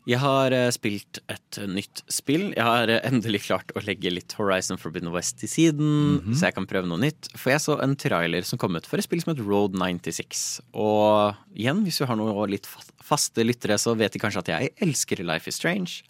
[0.05, 2.51] Jeg har eh, spilt et nytt spill.
[2.53, 6.57] Jeg har eh, endelig klart å legge litt Horizon Forbidden West til siden, så jeg
[6.59, 7.31] kan prøve noe nytt.
[7.33, 10.45] For jeg så en trailer som kom ut for et spill som het Road 96.
[10.77, 12.69] Og igjen, hvis vi har noen litt
[13.05, 16.05] faste lyttere, så vet de kanskje at jeg elsker Life is Strange.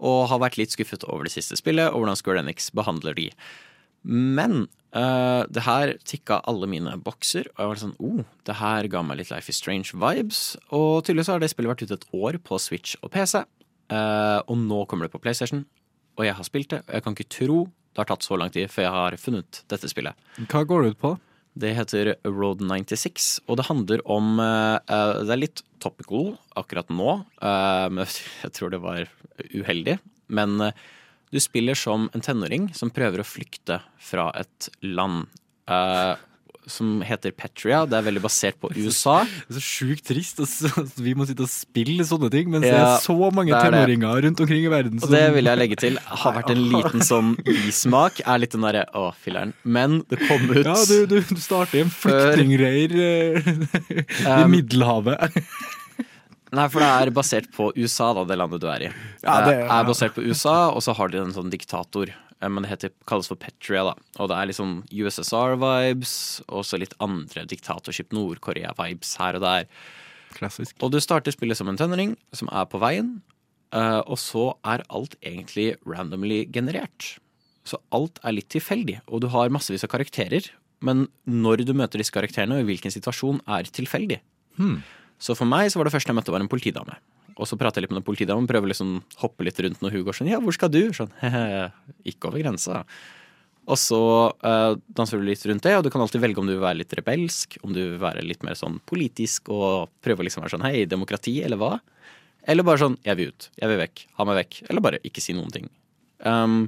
[0.00, 3.28] Og har vært litt skuffet over det siste spillet, og hvordan Square Enix behandler de.
[4.08, 8.88] Men eh, det her tikka alle mine bokser, og jeg var sånn oh, det her
[8.92, 10.42] ga meg litt Life is Strange-vibes.
[10.76, 13.42] Og tydeligvis har det spillet vært ute et år på Switch og PC,
[13.92, 15.66] uh, og nå kommer det på PlayStation.
[16.18, 17.58] Og jeg har spilt det, og jeg kan ikke tro
[17.98, 20.14] det har tatt så lang tid før jeg har funnet dette spillet.
[20.46, 21.10] Hva går det ut på?
[21.58, 26.92] Det heter Road 96, og det handler om eh, eh, Det er litt topical akkurat
[26.94, 28.06] nå, eh, men
[28.44, 29.10] jeg tror det var
[29.50, 29.96] uheldig.
[30.30, 30.86] Men eh,
[31.32, 35.26] du spiller som en tenåring som prøver å flykte fra et land
[35.68, 36.16] Uh,
[36.68, 37.82] som heter Petria.
[37.88, 39.22] Det er veldig basert på USA.
[39.24, 42.74] Det er så sjukt trist at vi må sitte og spille sånne ting, mens det
[42.76, 45.98] er så mange er tenåringer rundt omkring i verden Og det vil jeg legge til.
[46.22, 48.22] Har vært en liten sånn bismak.
[48.24, 49.54] Er litt den derre å, filler'n.
[49.64, 54.50] Men det kom ut Ja, du, du, du starter i en flyktningreir eh, i Um,
[54.52, 55.38] Middelhavet.
[56.52, 58.92] Nei, for det er basert på USA, da, det landet du er i.
[59.22, 62.08] Ja, det- Det er basert på USA, og så har de en sånn diktator.
[62.40, 63.94] eh, Men det heter, kalles for Petria, da.
[64.18, 69.66] Og det er liksom USSR-vibes, og så litt andre diktatorskip, Nord-Korea-vibes her og der.
[70.34, 70.74] Klassisk.
[70.82, 73.20] Og du starter spillet som en tenåring som er på veien,
[73.72, 77.18] eh, og så er alt egentlig randomly generert.
[77.64, 80.48] Så alt er litt tilfeldig, og du har massevis av karakterer.
[80.80, 84.20] men når du møter disse karakterene, og i hvilken situasjon, er tilfeldig.
[84.56, 84.84] Hmm.
[85.22, 86.98] Så for meg så var det første jeg møtte, var en politidame.
[87.38, 90.04] Og så prater jeg litt med den politidamen, prøver liksom hoppe litt rundt når hun
[90.08, 90.82] går sånn Ja, hvor skal du?
[90.94, 91.68] Sånn, hehe,
[92.10, 92.82] ikke over grensa.
[93.68, 94.00] Og så
[94.32, 96.80] uh, danser du litt rundt det, og du kan alltid velge om du vil være
[96.80, 100.56] litt rebelsk, om du vil være litt mer sånn politisk og prøve å liksom være
[100.56, 101.74] sånn hei, demokrati, eller hva?
[102.48, 104.60] Eller bare sånn jeg vil ut, jeg vil vekk, ha meg vekk.
[104.70, 105.68] Eller bare ikke si noen ting.
[106.24, 106.62] Um,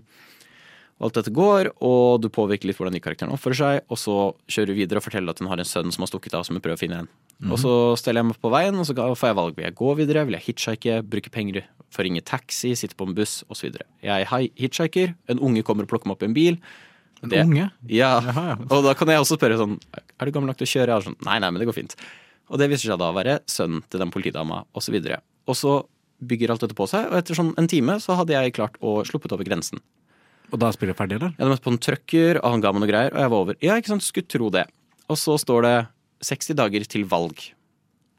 [1.00, 4.14] alt dette går, og du påvirker litt hvordan de karakterene oppfører seg, og så
[4.52, 6.56] kjører du videre og forteller at hun har en sønn som har stukket av, som
[6.58, 7.08] hun prøver å finne igjen.
[7.50, 9.54] Og så steller jeg meg på veien, og så får jeg valg.
[9.56, 13.08] Vil jeg gå videre, vil jeg hitchhike, bruke penger for å ringe taxi, sitte på
[13.08, 13.78] en buss, osv.
[14.04, 16.58] Jeg hi- hitchhiker, en unge kommer og plukker meg opp i en bil.
[17.22, 17.70] En Det- unge?
[17.88, 18.56] Ja, Jaha, ja.
[18.70, 19.78] og da kan jeg også spørre sånn
[20.20, 21.02] Er du gammel nok til å kjøre?
[21.04, 21.94] Sånn, nei, nei, men det går fint.
[22.50, 24.94] Og det viser seg da å være sønnen til den politidama, osv.
[25.48, 25.86] Og så
[26.22, 29.00] bygger alt dette på seg, og etter sånn en time så hadde jeg klart å
[29.04, 29.80] sluppet over grensen.
[30.50, 31.32] Og da er spillet ferdig, eller?
[31.36, 33.44] Jeg hadde møtte på en trucker, og han ga meg noe greier, og jeg var
[33.44, 33.58] over.
[33.62, 34.66] Ja, ikke sant, skulle tro det.
[35.10, 35.74] Og så står det
[36.26, 37.44] 60 dager til valg.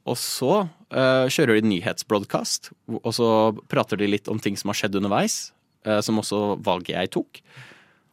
[0.10, 3.28] Og så uh, kjører de nyhetsbroadcast, og så
[3.72, 5.52] prater de litt om ting som har skjedd underveis,
[5.88, 7.42] uh, som også valget jeg tok.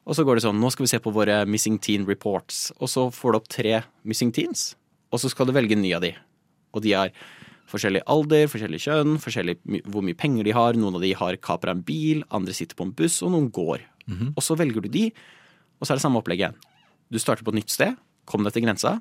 [0.08, 2.68] Og så går det sånn, nå skal vi se på våre missing teen reports.
[2.80, 4.72] Og så får du opp tre missing teens,
[5.12, 6.14] og så skal du velge en ny av de.
[6.76, 7.12] Og de har
[7.68, 10.78] forskjellig alder, forskjellig kjønn, forskjellig my hvor mye penger de har.
[10.80, 13.84] Noen av de har kapra en bil, andre sitter på en buss, og noen går.
[14.36, 15.12] Og så velger du de,
[15.78, 16.58] og så er det samme opplegget igjen.
[17.12, 17.96] Du starter på et nytt sted,
[18.28, 19.00] kom deg til grensa,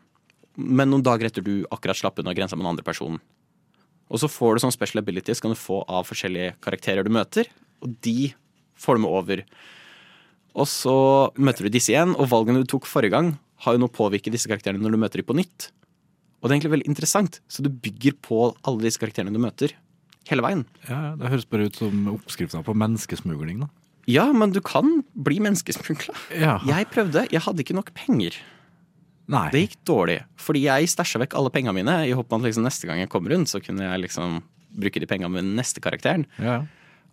[0.58, 3.20] men noen dager etter du akkurat slapp unna grensa med den andre personen.
[4.10, 7.50] Og så får du sånn special abilities kan du få av forskjellige karakterer du møter,
[7.84, 8.34] og de
[8.80, 9.44] får du med over.
[10.58, 10.96] Og så
[11.38, 13.34] møter du disse igjen, og valgene du tok forrige gang,
[13.66, 15.72] har jo nå påvirket disse karakterene når du møter dem på nytt.
[16.38, 19.74] Og det er egentlig veldig interessant, så du bygger på alle disse karakterene du møter,
[20.30, 20.64] hele veien.
[20.88, 23.66] Ja, ja, Det høres bare ut som oppskriften på menneskesmugling.
[23.66, 23.70] da.
[24.08, 26.16] Ja, men du kan bli menneskesmugla.
[26.32, 26.58] Ja.
[26.68, 28.38] Jeg prøvde, jeg hadde ikke nok penger.
[29.28, 29.48] Nei.
[29.52, 32.64] Det gikk dårlig, fordi jeg stæsja vekk alle pengene mine i håp om at liksom
[32.64, 34.40] neste gang jeg kom rundt, så kunne jeg liksom
[34.78, 36.24] bruke de pengene med neste karakteren.
[36.40, 36.62] Ja.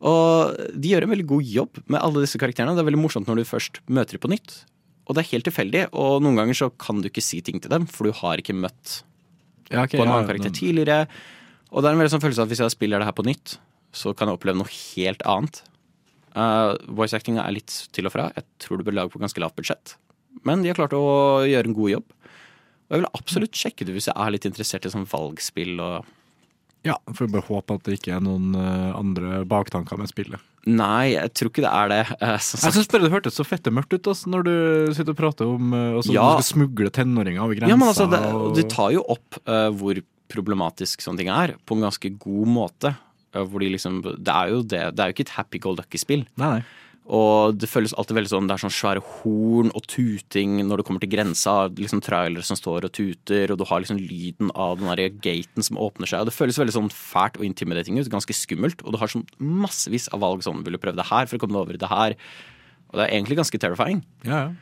[0.05, 2.77] Og de gjør en veldig god jobb med alle disse karakterene.
[2.77, 4.57] Det er veldig morsomt når du først møter dem på nytt.
[5.05, 7.73] Og det er helt tilfeldig, og noen ganger så kan du ikke si ting til
[7.73, 9.03] dem, for du har ikke møtt
[9.73, 11.09] Ja, okay, på en annen karakter tidligere.
[11.75, 13.27] Og det er en veldig sånn følelse av at hvis jeg spiller det her på
[13.27, 13.59] nytt,
[13.95, 15.65] så kan jeg oppleve noe helt annet.
[16.35, 18.29] Uh, voice actinga er litt til og fra.
[18.35, 19.95] Jeg tror det bør lage på ganske lavt budsjett.
[20.45, 21.05] Men de har klart å
[21.47, 22.09] gjøre en god jobb.
[22.85, 26.11] Og jeg vil absolutt sjekke det hvis jeg er litt interessert i sånn valgspill og
[26.85, 30.43] Ja, får bare håpe at det ikke er noen eh, andre baktanker med spillet.
[30.69, 32.01] Nei, jeg tror ikke det er det.
[32.21, 34.53] Uh, Jeg syns bare det hørtes så fette mørkt ut altså, når du
[34.97, 36.27] sitter og prater om uh, altså, Ja.
[36.37, 37.73] du skal smugle tenåringer over grensa.
[37.73, 40.03] Ja, men altså, det, og- de tar jo opp uh, hvor
[40.35, 42.95] problematisk sånne ting er, på en ganske god måte.
[43.35, 45.75] Eh, hvor de liksom, det er jo det, det er jo ikke et happy go
[45.77, 46.27] lucky-spill.
[46.41, 46.65] Nei, nei.
[47.05, 50.87] Og det føles alltid veldig sånn, det er sånn svære horn og tuting når det
[50.89, 51.67] kommer til grensa.
[51.77, 55.67] Liksom trailere som står og tuter, og du har liksom lyden av den der gaten
[55.67, 56.25] som åpner seg.
[56.25, 58.81] Og det føles veldig sånn fælt og intimidating ut, ganske skummelt.
[58.87, 61.45] Og du har sånn massevis av valg sånn, vil du prøve det her for å
[61.45, 62.17] komme deg over i det her?
[62.89, 64.01] Og det er egentlig ganske terrifying.
[64.25, 64.53] Ja, ja.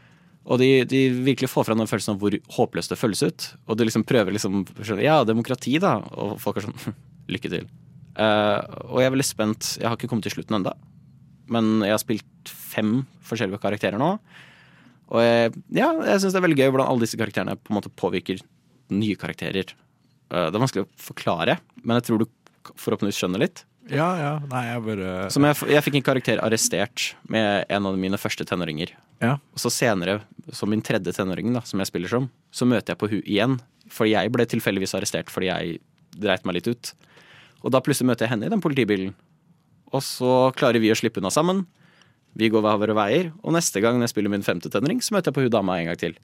[0.50, 3.44] Og de, de virkelig får fram den følelsen av hvor håpløst det føles ut.
[3.70, 4.64] Og du liksom prøver liksom
[4.98, 6.00] Ja, demokrati, da.
[6.18, 6.96] Og folk er sånn
[7.32, 7.68] Lykke til.
[8.12, 8.59] Eh,
[8.90, 9.75] og jeg er veldig spent.
[9.81, 10.75] Jeg har ikke kommet til slutten enda
[11.48, 14.14] Men jeg har spilt fem forskjellige karakterer nå.
[15.12, 17.79] Og jeg, ja, jeg syns det er veldig gøy hvordan alle disse karakterene på en
[17.79, 18.40] måte påvirker
[18.92, 19.75] nye karakterer.
[20.33, 22.27] Eh, det er vanskelig å forklare, men jeg tror du
[22.79, 23.64] forhåpentligvis skjønner litt.
[23.90, 24.33] ja, ja.
[24.48, 28.46] Nei, jeg bare Som jeg, jeg fikk en karakter arrestert med en av mine første
[28.48, 28.94] tenåringer.
[29.20, 29.37] Ja.
[29.53, 30.20] Og så senere,
[30.55, 33.59] som min tredje tenåring, da, som jeg spiller som, så møter jeg på hun igjen.
[33.92, 35.81] For jeg ble tilfeldigvis arrestert fordi jeg
[36.16, 36.94] dreit meg litt ut.
[37.62, 39.14] Og da plutselig møter jeg henne i den politibilen.
[39.92, 41.64] Og så klarer vi å slippe unna sammen.
[42.38, 43.33] Vi går hver våre veier.
[43.44, 45.79] Og neste gang når jeg spiller min femte tenåring, så møter jeg på hun dama
[45.81, 46.18] en gang til.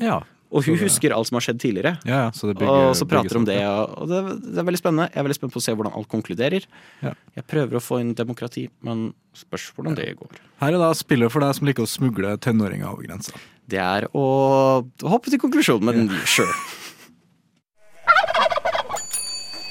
[0.00, 0.20] ja.
[0.50, 1.92] Og hun det- husker alt som har skjedd tidligere.
[2.04, 3.84] Ja, ja, så det bygger, og så prater om det, ja.
[3.86, 4.18] og det,
[4.50, 5.06] det er veldig spennende.
[5.12, 6.66] Jeg er veldig spent på å se hvordan alt konkluderer.
[7.06, 7.12] Ja.
[7.36, 10.40] Jeg prøver å få inn demokrati, men spørs hvordan det går.
[10.58, 13.30] Her er da spillet for deg som liker å smugle tenåringer over grensa.
[13.70, 16.50] Det er å hoppe til konklusjonen, men sure.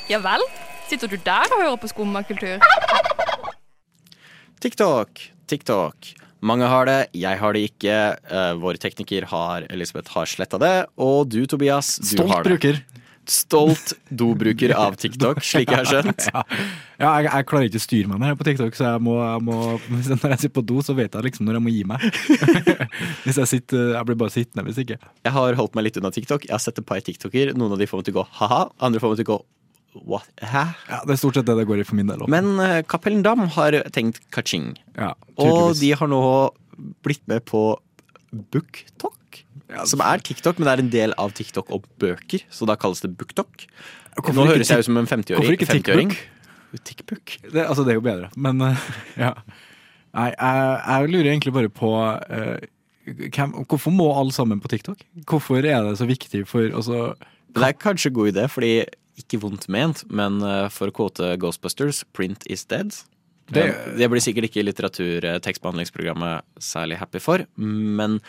[0.08, 0.47] Ja vel?
[0.89, 2.63] Sitter du der og hører på skummakultur?
[4.60, 6.13] TikTok, TikTok.
[6.41, 7.97] Mange har det, jeg har det ikke.
[8.17, 10.78] Eh, vår tekniker har Elisabeth har sletta det.
[10.97, 12.56] Og du, Tobias, du Stolt har det.
[12.56, 12.80] bruker.
[13.30, 16.30] Stolt dobruker av TikTok, slik jeg har skjønt.
[16.34, 16.41] Ja,
[16.99, 19.43] ja jeg, jeg klarer ikke å styre meg mer på TikTok, så jeg må, jeg
[19.45, 19.60] må
[19.93, 22.08] Når jeg sitter på do, så vet jeg liksom når jeg må gi meg.
[23.28, 24.97] hvis jeg sitter Jeg blir bare sittende hvis ikke.
[24.97, 26.49] Jeg har holdt meg litt unna TikTok.
[26.49, 27.54] Jeg har sett et par TikToker.
[27.54, 29.39] Noen av de får meg til å gå ha-ha, andre får meg til å gå
[30.06, 30.28] what?
[30.41, 30.65] Hæ?
[30.89, 32.21] Ja, Det er stort sett det det går i for min del.
[32.21, 32.30] også.
[32.32, 34.73] Men uh, Kapellen Dam har tenkt kaching.
[34.97, 36.21] ja, Og de har nå
[37.04, 37.63] blitt med på
[38.32, 39.15] BookTok.
[39.86, 43.02] som er TikTok, men det er en del av TikTok og bøker, så da kalles
[43.02, 43.65] det BookTok.
[44.17, 45.54] Hvorfor Nå høres jeg ut som en 50-åring.
[45.54, 46.10] ikke 50-åring.
[46.10, 46.84] TikBook?
[46.86, 47.36] TikBook?
[47.54, 48.89] Det, altså, det er jo bedre, men uh,
[49.25, 49.34] ja.
[50.17, 52.58] Nei, jeg, jeg lurer egentlig bare på uh,
[53.06, 55.04] hvem, Hvorfor må alle sammen på TikTok?
[55.30, 57.13] Hvorfor er det så viktig for altså,
[57.54, 58.71] Det er kanskje en god idé, fordi
[59.21, 62.95] ikke vondt ment, men eh, for å kvote Ghostbusters, print is dead.
[63.49, 68.19] Det- Det, blir sikkert ikke litteratur-tekstbehandlingsprogrammet særlig happy for, men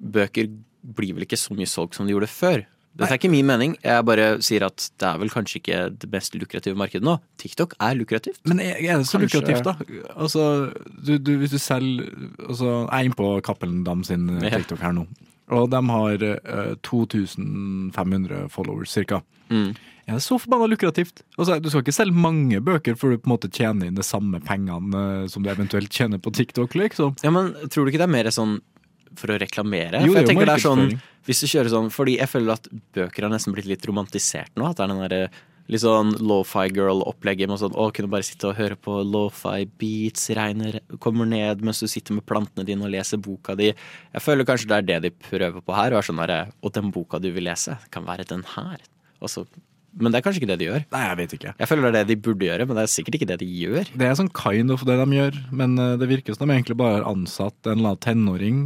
[0.00, 0.48] bøker
[0.82, 2.64] blir vel ikke så mye solgt som de gjorde før.
[2.92, 6.10] Dette er ikke min mening, jeg bare sier at det er vel kanskje ikke det
[6.12, 7.14] mest lukrative markedet nå.
[7.40, 8.40] TikTok er lukrativt.
[8.44, 9.76] Men er, det så Kanskje- lukrativt, da?
[10.16, 12.10] Altså, du, du, hvis du selger
[12.48, 15.06] altså, Jeg er inne på Cappelen Dam sin eh, TikTok her nå.
[15.52, 19.22] Og de har uh, 2500 followers, cirka.
[19.50, 19.74] Mm.
[20.12, 21.22] Er det så forbanna lukrativt?
[21.38, 24.04] Altså, du skal ikke selge mange bøker før du på en måte tjener inn de
[24.04, 27.16] samme pengene eh, som du eventuelt tjener på TikTok, liksom.
[27.24, 28.58] Ja, men tror du ikke det er mer sånn
[29.18, 30.02] for å reklamere?
[30.04, 30.84] Jo, for jeg tenker det er sånn,
[31.28, 34.68] hvis du kjører sånn Fordi jeg føler at bøker har nesten blitt litt romantisert nå.
[34.68, 35.40] At det er den der,
[35.72, 40.28] litt sånn lo-fi girl-opplegget med sånn å kunne bare sitte og høre på lo-fi beats,
[40.36, 43.70] regner kommer ned mens du sitter med plantene dine og leser boka di.
[43.72, 45.94] Jeg føler kanskje det er det de prøver på her.
[45.94, 48.82] Og er sånn der, Og den boka du vil lese, kan være den her.
[49.22, 49.46] Og så
[49.92, 50.84] men det er kanskje ikke det de gjør.
[50.94, 51.54] Nei, jeg vet ikke.
[51.60, 53.48] Jeg føler det er det de burde gjøre, men det er sikkert ikke det de
[53.48, 53.90] gjør.
[54.00, 56.78] Det er sånn kind of det de gjør, men eh, det virker som de egentlig
[56.80, 58.62] bare har ansatt en eller annen tenåring,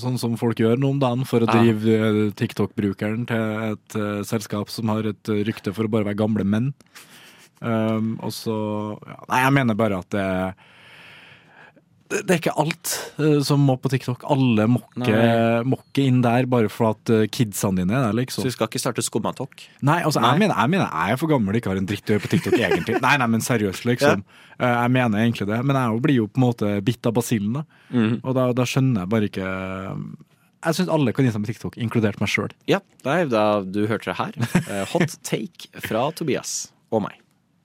[0.00, 1.58] sånn som folk gjør nå om dagen, for å Ja.
[1.58, 6.22] drive eh, TikTok-brukeren til et uh, selskap som har et rykte for å bare være
[6.22, 6.72] gamle menn.
[7.64, 8.54] Um, og så
[9.06, 10.54] ja, Nei, jeg mener bare at det det
[12.12, 14.26] det er ikke alt eh, som må på TikTok.
[14.30, 15.20] Alle må ikke,
[15.64, 18.82] ikke inn der bare for at eh, kidsene dine er der, Så vi skal ikke
[18.82, 19.64] starte skummatok?
[19.80, 20.34] Nei, altså, Nei.
[20.34, 22.24] Jeg, mener, jeg mener jeg er for gammel og ikke har en dritt å gjøre
[22.26, 23.00] på TikTok, egentlig.
[23.02, 24.24] Nei, nei, men seriøst, liksom.
[24.54, 25.56] Eh, Jeg mener egentlig det.
[25.66, 27.62] Men jeg blir jo på en måte bitt av basillen, da.
[27.90, 28.20] Mm.
[28.20, 31.78] Og da, da skjønner jeg bare ikke Jeg syns alle kan gi seg med TikTok,
[31.82, 32.54] inkludert meg sjøl.
[32.70, 34.38] Ja, nei, da du hørte det her.
[34.62, 36.54] Eh, Hot take fra Tobias
[36.94, 37.18] og meg.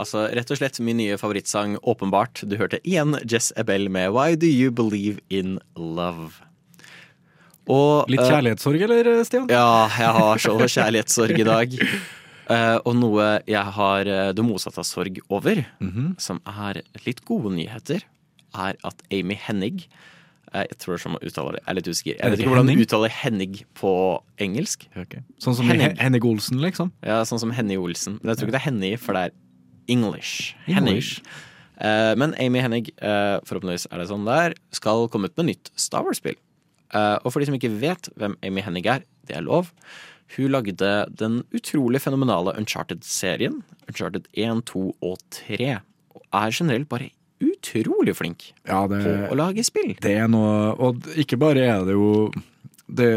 [0.00, 2.42] Altså, rett og slett min nye favorittsang, åpenbart.
[2.50, 6.32] Du hørte igjen Jess Abel med Why Do You Believe In Love.
[7.70, 9.46] Og, Litt eh, kjærlighetssorg, eller, Stian?
[9.52, 11.76] Ja, jeg har så kjærlighetssorg i dag.
[12.44, 16.10] Uh, og noe jeg har eh, det motsatte av sorg over, Mhm.
[16.20, 18.02] som er litt gode nyheter,
[18.54, 19.86] er at Amy Hennig
[20.52, 21.62] eh, Jeg tror det er man uttaler det.
[21.64, 22.18] Jeg er litt usikker.
[22.18, 23.94] Er Jeg vet ikke hvordan du uttaler Hennig på
[24.44, 24.84] engelsk.
[25.40, 25.96] Sånn som Hennig.
[25.98, 26.92] Henning Olsen, liksom?
[27.02, 28.20] Ja, sånn som Henny Olsen.
[28.20, 29.34] Men jeg tror ikke det er Henny, for det er
[29.88, 30.54] English.
[30.68, 31.20] English.
[31.80, 35.70] Eh, men Amy Hennig, eh, forhåpentligvis er det sånn der, skal komme ut med nytt
[35.76, 36.36] Star Wars-spill.
[36.94, 39.72] Eh, og for de som ikke vet hvem Amy Hennig er, det er lov.
[40.36, 43.62] Hun lagde den utrolig fenomenale Uncharted-serien.
[43.88, 45.80] Uncharted 1, 2 og 3.
[46.14, 47.10] Og er generelt bare
[47.44, 49.96] utrolig flink Ja, det, på å lage spill.
[50.00, 52.30] det er noe Og ikke bare er det jo
[52.86, 53.08] det,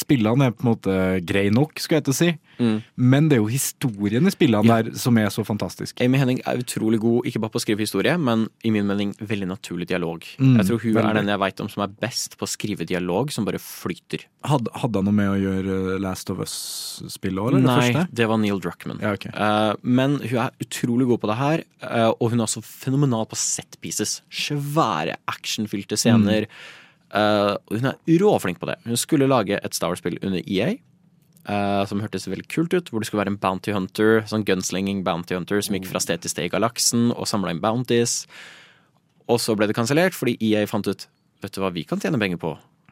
[0.00, 0.94] Spillene er på en måte
[1.28, 2.28] grei nok, skulle jeg til å si.
[2.58, 2.78] Mm.
[2.96, 4.82] Men det er jo historien i spillene Ja.
[4.82, 6.00] der som er så fantastisk.
[6.00, 9.12] Amy Henning er utrolig god, ikke bare på å skrive historie, men i min mening
[9.20, 10.24] veldig naturlig dialog.
[10.40, 11.10] Mm, jeg tror hun veldig.
[11.10, 14.24] er den jeg veit om som er best på å skrive dialog, som bare flyter.
[14.42, 17.92] Hadde, hadde han noe med å gjøre uh, Last of Us-spillet òg, eller det Nei,
[17.92, 18.08] første?
[18.14, 19.04] det var Neil Druckman.
[19.04, 19.32] Ja, okay.
[19.36, 23.28] uh, men hun er utrolig god på det her, uh, og hun er også fenomenal
[23.28, 24.22] på set pieces.
[24.32, 26.48] Svære actionfylte scener.
[26.48, 26.76] Mm.
[27.14, 28.78] Eh, hun er råflink på det.
[28.84, 30.76] Hun skulle lage et Star Wars-spill under EA.
[31.48, 34.98] Uh, som hørtes veldig kult ut, hvor det skulle være en bounty hunter, sånn gunslinging
[35.00, 38.26] bounty hunter, som gikk fra sted til sted i galaksen og samla inn bounties.
[39.32, 42.18] Og så ble det kansellert fordi EA fant ut Vet du hva vi kan tjene
[42.18, 42.48] penger på?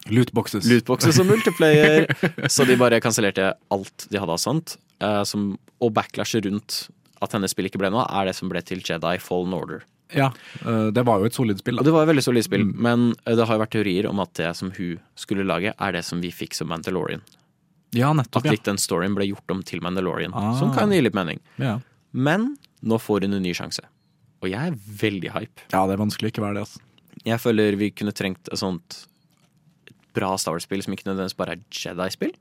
[0.07, 0.69] Lootboxes.
[0.71, 2.07] Lootboxes og multiplayer.
[2.55, 4.77] så de bare kansellerte alt de hadde av sånt.
[5.03, 5.49] Uh, som,
[5.83, 6.85] og backlashet rundt
[7.25, 9.83] at hennes spill ikke ble noe, er det som ble til Jedi Fallen Order.
[10.15, 10.29] Ja,
[10.65, 11.77] uh, det var jo et solid spill.
[11.77, 11.83] Da.
[11.83, 12.77] det var et veldig solid spill, Mm.
[12.79, 15.93] men eh, det har jo vært teorier om at det som hun skulle lage, er
[15.93, 17.23] det som vi fikk som Mandalorian.
[17.97, 18.45] Ja, At nettopp.
[18.45, 18.53] Ja.
[18.53, 20.33] litt den storyen ble gjort om til Mandalorian.
[20.35, 20.53] Ah.
[20.59, 21.41] Som kan gi litt mening.
[21.59, 21.81] Ja.
[22.13, 23.83] Men nå får hun en ny sjanse.
[24.43, 25.61] Og jeg er veldig hype.
[25.73, 26.65] ja, det er vanskelig å ikke være det.
[26.67, 26.81] Altså.
[27.25, 29.07] Jeg føler vi kunne trengt et sånt
[30.15, 32.33] bra Star Wars-spill som ikke nødvendigvis bare er Jedi-spill.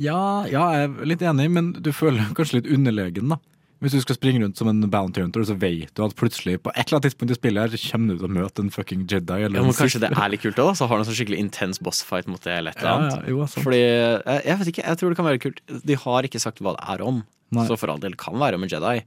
[0.00, 3.36] Ja, ja, jeg er litt enig, men du føler kanskje litt underlegen, da.
[3.80, 6.68] Hvis du skal springe rundt som en bounty hunter, så vet du at plutselig på
[6.74, 9.06] et eller annet tidspunkt i spillet her, så kommer du til å møte en fucking
[9.08, 9.38] Jedi.
[9.46, 10.74] Eller Ja, men Kanskje det er litt kult òg?
[10.76, 13.16] Så har du en sånn skikkelig intens bossfight mot det eller et eller annet.
[13.24, 13.64] ja, jo, sant.
[13.64, 15.62] Fordi, jeg, jeg vet ikke, jeg tror det kan være kult.
[15.88, 17.22] De har ikke sagt hva det er om,
[17.56, 17.64] Nei.
[17.70, 18.98] så for all del kan være om en Jedi.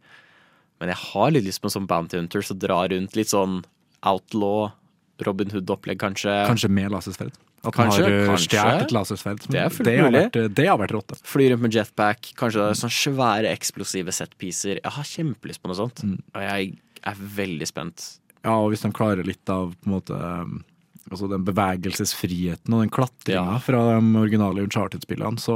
[0.82, 3.62] Men jeg har litt lyst på en sånn bounty hunter som drar rundt litt sånn
[4.10, 4.72] outlaw,
[5.22, 6.34] Robin Hood-opplegg, kanskje.
[6.50, 7.36] Kanskje med lasersverd.
[7.64, 9.46] At Kanskje, man har eh, stjålet et lasersverd.
[9.48, 11.14] Det er det har vært, eh, det har vært rått.
[11.24, 14.82] Fly rundt med jetpack, kanskje er sånne svære eksplosive setpiecer.
[14.82, 16.04] Jeg har kjempelyst på noe sånt.
[16.04, 16.18] Mm.
[16.36, 16.74] Og jeg
[17.08, 18.10] er veldig spent.
[18.44, 20.64] Ja, og hvis de klarer litt av på en måte um,
[21.12, 23.58] Altså den bevegelsesfriheten og den klatringa Ja.
[23.60, 25.56] fra de originale Uncharted-spillene, så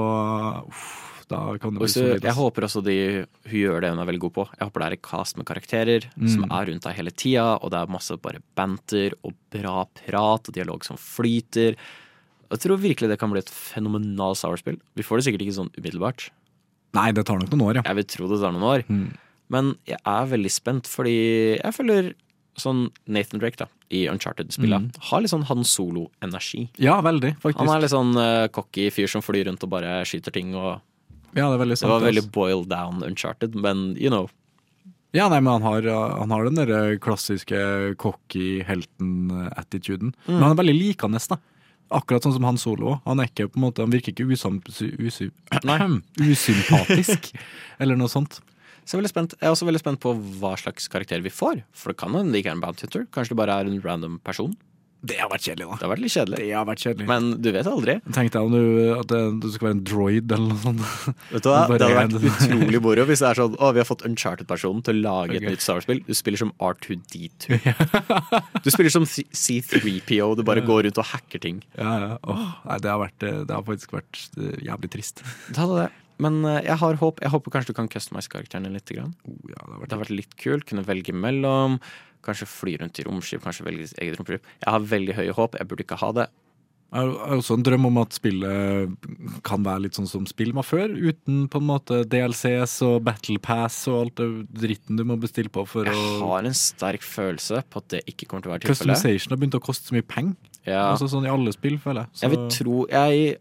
[0.68, 2.24] uff, da kan det bli så, solid.
[2.24, 2.96] jeg håper også de,
[3.50, 4.46] hun gjør det hun er veldig god på.
[4.60, 6.52] Jeg håper det er et cast med karakterer som Mm.
[6.56, 10.54] er rundt deg hele tida, og det er masse bare banter og bra prat og
[10.56, 11.76] dialog som flyter.
[12.50, 14.80] Jeg tror virkelig det kan bli et fenomenalt Star Wars-spill.
[14.96, 16.30] Vi får det sikkert ikke sånn umiddelbart.
[16.96, 17.82] Nei, det tar nok noen år, ja.
[17.84, 18.86] Jeg vil tro det tar noen år.
[18.88, 19.18] Mm.
[19.50, 22.14] Men jeg er veldig spent, fordi jeg føler
[22.58, 24.92] sånn Nathan Drake da, i Uncharted-spillet Mm.
[25.12, 26.70] har litt sånn Han Solo-energi.
[26.80, 27.60] Ja, veldig, faktisk.
[27.60, 30.56] Han er litt sånn uh, cocky fyr som flyr rundt og bare skyter ting.
[30.56, 30.82] Og
[31.38, 34.30] Ja, det veldig det var veldig boiled down Uncharted, men you know.
[35.16, 37.60] Ja, nei, men han har, uh, han har den der klassiske
[38.02, 40.12] cocky helten-attituden.
[40.26, 40.34] Mm.
[40.34, 41.40] Men han er veldig likende, da.
[41.98, 42.98] Akkurat sånn som han Solo.
[43.06, 45.30] Han er ikke på en måte, han virker ikke usam, usy,
[46.34, 47.32] usympatisk,
[47.82, 48.42] eller noe sånt.
[48.88, 49.34] Så jeg er, veldig spent.
[49.36, 51.62] jeg er også veldig spent på hva slags karakter vi får.
[51.76, 53.08] For det kan hende det ikke er en bounty hunter.
[53.12, 54.54] Kanskje det bare er en random person.
[55.08, 55.76] Det har vært kjedelig, da.
[55.78, 56.38] Det har vært litt kjedelig.
[56.42, 57.06] Det har vært kjedelig.
[57.08, 57.94] Men du vet aldri.
[58.16, 58.64] Tenk deg om du,
[58.98, 60.82] at det, du skal være en droid eller noe sånt.
[61.36, 61.60] Vet du hva?
[61.70, 64.98] Det hadde vært utrolig moro hvis det er sånn Å, vi har fått Uncharted-personen til
[64.98, 66.02] å lage et nytt Star Wars-spill.
[66.08, 67.60] Du spiller som R2D2.
[68.66, 70.34] Du spiller som C- C3PO.
[70.40, 71.62] Du bare går rundt og hacker ting.
[71.78, 72.12] Ja, ja.
[72.26, 75.24] Åh, nei, det har, vært, eh, det har faktisk vært eh, jævlig trist.
[75.54, 75.90] Det hadde det.
[76.24, 77.22] Men eh, jeg har håp.
[77.24, 78.88] Jeg håper kanskje du kan customize karakteren litt.
[78.88, 79.14] Grann.
[79.28, 80.68] Oh, ja, det har Det har vært litt kult.
[80.70, 81.80] Kunne velge mellom.
[82.26, 84.44] Kanskje fly rundt i romskip, kanskje velge eget romskip.
[84.64, 85.58] Jeg har veldig høye håp.
[85.60, 86.28] Jeg burde ikke ha det.
[86.88, 88.94] Jeg har også en drøm om at spillet
[89.44, 93.42] kan være litt sånn som spill var før, uten på en måte DLCs og Battle
[93.44, 94.28] Pass og alt det
[94.64, 98.02] dritten du må bestille på for Jeg å har en sterk følelse på at det
[98.08, 98.96] ikke kommer til å være tilfellet.
[98.96, 100.54] Customization har begynt å koste så mye penger.
[100.64, 100.86] Ja.
[100.94, 102.16] Altså sånn i alle spill, føler jeg.
[102.16, 103.36] Så Jeg vil tro Jeg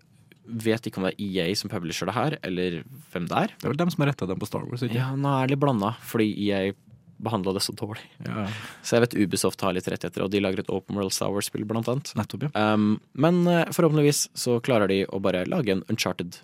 [0.47, 2.81] vet ikke om det er EA som publisher det her, eller
[3.13, 3.55] hvem det er.
[3.55, 5.47] det er vel dem som har retta dem på Star Wars, ikke Ja, nå er
[5.47, 6.75] det litt blanda, fordi EA
[7.17, 8.05] behandla det så dårlig.
[8.27, 8.47] Ja.
[8.85, 11.65] Så jeg vet Ubisoft har litt rettigheter, og de lager et Open World Star Wars-spill,
[11.69, 12.13] blant annet.
[12.19, 12.51] Nettopp, ja.
[12.75, 16.41] Um, men eh, forhåpentligvis så klarer de å bare lage en Uncharted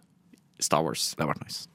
[0.62, 1.12] Star Wars.
[1.16, 1.68] Det har vært nice.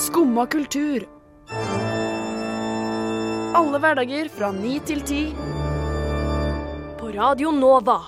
[0.00, 1.04] Skumma kultur.
[3.58, 5.24] Alle hverdager fra ni til ti.
[7.14, 8.00] Radio Nova.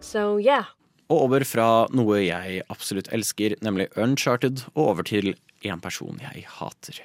[0.00, 0.64] So yeah.
[1.06, 6.46] Og over fra noe jeg absolutt elsker, nemlig Uncharted, og over til en person jeg
[6.58, 6.98] hater.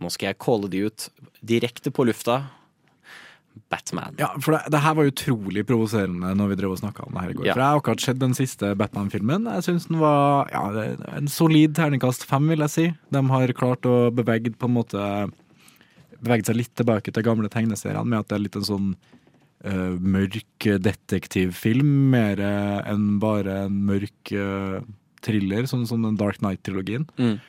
[0.00, 1.08] Nå skal jeg calle de ut
[1.46, 2.40] direkte på lufta.
[3.72, 4.16] Batman.
[4.20, 7.24] Ja, for det, det her var utrolig provoserende når vi drev og snakka om det
[7.24, 7.46] her i går.
[7.48, 7.54] Ja.
[7.54, 9.48] For jeg har akkurat sett den siste Batman-filmen.
[9.56, 10.64] Jeg syns den var ja,
[11.16, 12.86] en solid terningkast fem, vil jeg si.
[13.14, 15.06] De har klart å bevege på en måte
[16.22, 18.90] Beveget seg litt tilbake til gamle tegneseriene med at det er litt en sånn
[19.66, 24.76] uh, mørk detektivfilm, mer eh, enn bare en mørk uh,
[25.26, 27.08] thriller, sånn som den Dark Knight-trilogien.
[27.18, 27.40] Mm.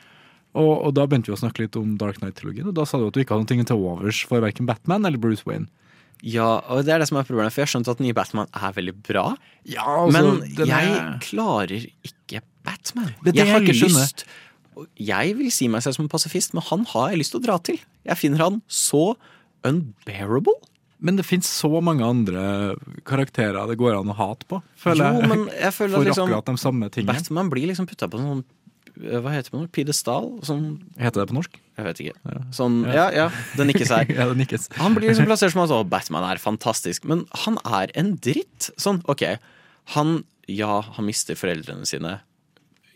[0.58, 3.08] Og, og da begynte vi å snakke litt om Dark Knight-trilogien, og da sa du
[3.12, 5.70] at du ikke hadde noe til overs for verken Batman eller Bruce Wayne.
[6.24, 8.48] Ja, og det er det som er problemet, for jeg har skjønt at nye Batman
[8.56, 9.26] er veldig bra.
[9.68, 11.74] Ja, altså, men den jeg er- klarer
[12.08, 13.10] ikke Batman.
[13.24, 14.24] Det det jeg har jeg ikke lyst
[14.98, 17.44] Jeg vil si meg selv som en pasifist, men han har jeg lyst til å
[17.46, 17.78] dra til.
[18.08, 19.16] Jeg finner han så
[19.64, 20.56] unbearable.
[21.04, 24.62] Men det fins så mange andre karakterer det går an å hate på.
[24.80, 27.06] Føler jo, men jeg føler at liksom.
[27.06, 28.44] Batman blir liksom putta på sånn
[28.94, 29.54] Hva heter det?
[29.54, 29.70] på noe?
[29.74, 30.28] Pidestall?
[30.46, 30.66] Sånn
[31.02, 31.56] Heter det på norsk?
[31.80, 32.36] Jeg vet ikke.
[32.54, 33.24] Sånn, ja, ja,
[33.58, 34.06] det nikkes her.
[34.20, 34.70] ja, det nikkes.
[34.78, 38.70] Han blir liksom plassert som at å, Batman er fantastisk, men han er en dritt.
[38.78, 39.26] Sånn, ok.
[39.96, 40.20] Han,
[40.52, 42.20] ja, han mister foreldrene sine.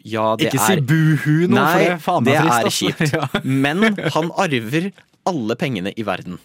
[0.08, 2.72] Ja, det Ikke er si buhu nå, Nei, for det er faen meg det er
[2.78, 3.18] kjipt.
[3.66, 3.84] Men
[4.14, 4.92] han arver
[5.28, 6.38] alle pengene i verden.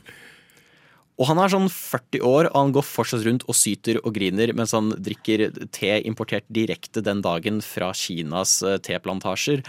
[1.22, 4.50] Og han er sånn 40 år, og han går fortsatt rundt og syter og griner
[4.58, 9.62] mens han drikker te importert direkte den dagen fra Kinas eh, teplantasjer.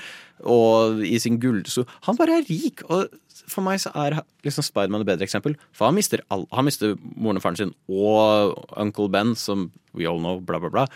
[0.50, 2.82] Og i sin gullso Han bare er rik.
[2.90, 3.14] Og
[3.46, 5.54] for meg så er liksom Spiderman et bedre eksempel.
[5.78, 10.10] For han mister, all, han mister moren og faren sin og Uncle Ben, som we
[10.10, 10.88] all know, bla, bla, bla.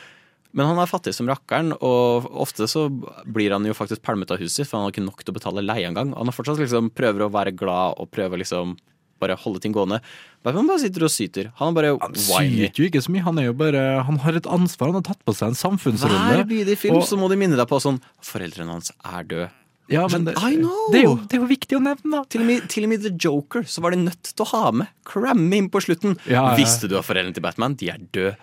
[0.57, 4.41] Men han er fattig som rakkeren, og ofte så blir han jo faktisk pælmet av
[4.41, 6.15] huset sitt, for han har ikke nok til å betale leie engang.
[6.17, 8.73] Han har fortsatt liksom prøver å være glad og prøver liksom
[9.19, 9.99] bare holde ting gående.
[10.45, 11.51] Batman bare sitter og syter.
[11.59, 11.93] Han er bare
[12.29, 12.67] whiny.
[12.67, 13.23] Syter jo ikke så mye.
[13.27, 14.91] Han er jo bare Han har et ansvar.
[14.91, 16.19] Han har tatt på seg en samfunnsrolle.
[16.31, 19.49] Hver bidige film Og- så må de minne deg på sånn Foreldrene hans er døde.
[19.89, 20.91] Ja, men det, I know!
[20.91, 22.23] det, er jo, det er jo viktig å nevne, da.
[22.27, 24.71] Til og, med, til og med The Joker så var de nødt til å ha
[24.75, 26.17] med Cramme inn på slutten.
[26.27, 26.55] Ja, ja.
[26.59, 28.35] Visste du at foreldrene til Batman de er døde?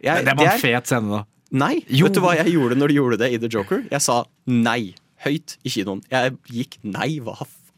[0.00, 1.24] Jeg- det var en fet scene, da.
[1.52, 1.84] Nei.
[1.88, 2.06] Jo.
[2.08, 3.84] Vet du hva jeg gjorde når du gjorde det i The Joker?
[3.92, 4.94] Jeg sa nei.
[5.24, 6.00] Høyt i kinoen.
[6.10, 7.20] Jeg gikk nei.
[7.20, 7.36] Hva?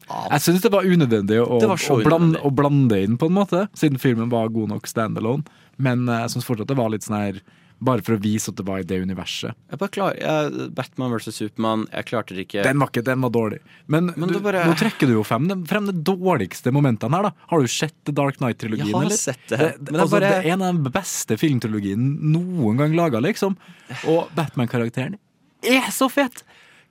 [0.08, 3.36] Jeg syns det var unødvendig å, Det var å, blande, å blande inn, på en
[3.36, 5.44] måte, siden filmen var god nok standalone.
[5.78, 7.40] Men eh, jeg syns fortsatt det var litt sånn her
[7.78, 9.54] Bare for å vise at det var i det universet.
[9.70, 11.28] Jeg bare klar, jeg, Batman vs.
[11.30, 12.64] Supermann, jeg klarte det ikke.
[12.66, 13.60] Den var ikke, den var dårlig.
[13.86, 17.28] Men, Men du, bare- nå trekker du jo frem, de- frem de dårligste momentene her,
[17.28, 17.46] da.
[17.52, 19.20] Har du sett The Dark Knight-trilogien, Jeg har eller?
[19.22, 22.02] sett det, det, men det altså, bare- det er en av de beste filmtrilogien
[22.34, 23.54] noen gang laga, liksom.
[24.10, 25.14] Og Batman-karakteren
[25.62, 26.42] er så fet!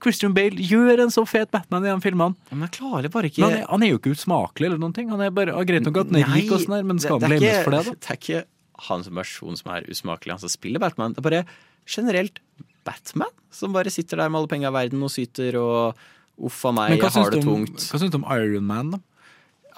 [0.03, 2.37] Christian Bale gjør en så fet Batman i de filmene.
[2.51, 4.93] Men jeg klarer bare ikke Men han er, han er jo ikke usmakelig eller noen
[4.93, 5.09] ting.
[5.13, 7.17] Han er bare, ah, Greit nok at han er rik, og sånn her, men skal
[7.17, 7.95] han blames for det, da?
[7.97, 8.43] det er ikke
[8.87, 11.15] han som person som er usmakelig, han som spiller Batman.
[11.15, 11.43] Det er bare
[11.89, 12.39] generelt
[12.87, 16.73] Batman som bare sitter der med alle penga i verden og syter og uff a
[16.75, 17.87] meg, jeg har det om, tungt.
[17.89, 18.99] hva syns du om Iron Man, da?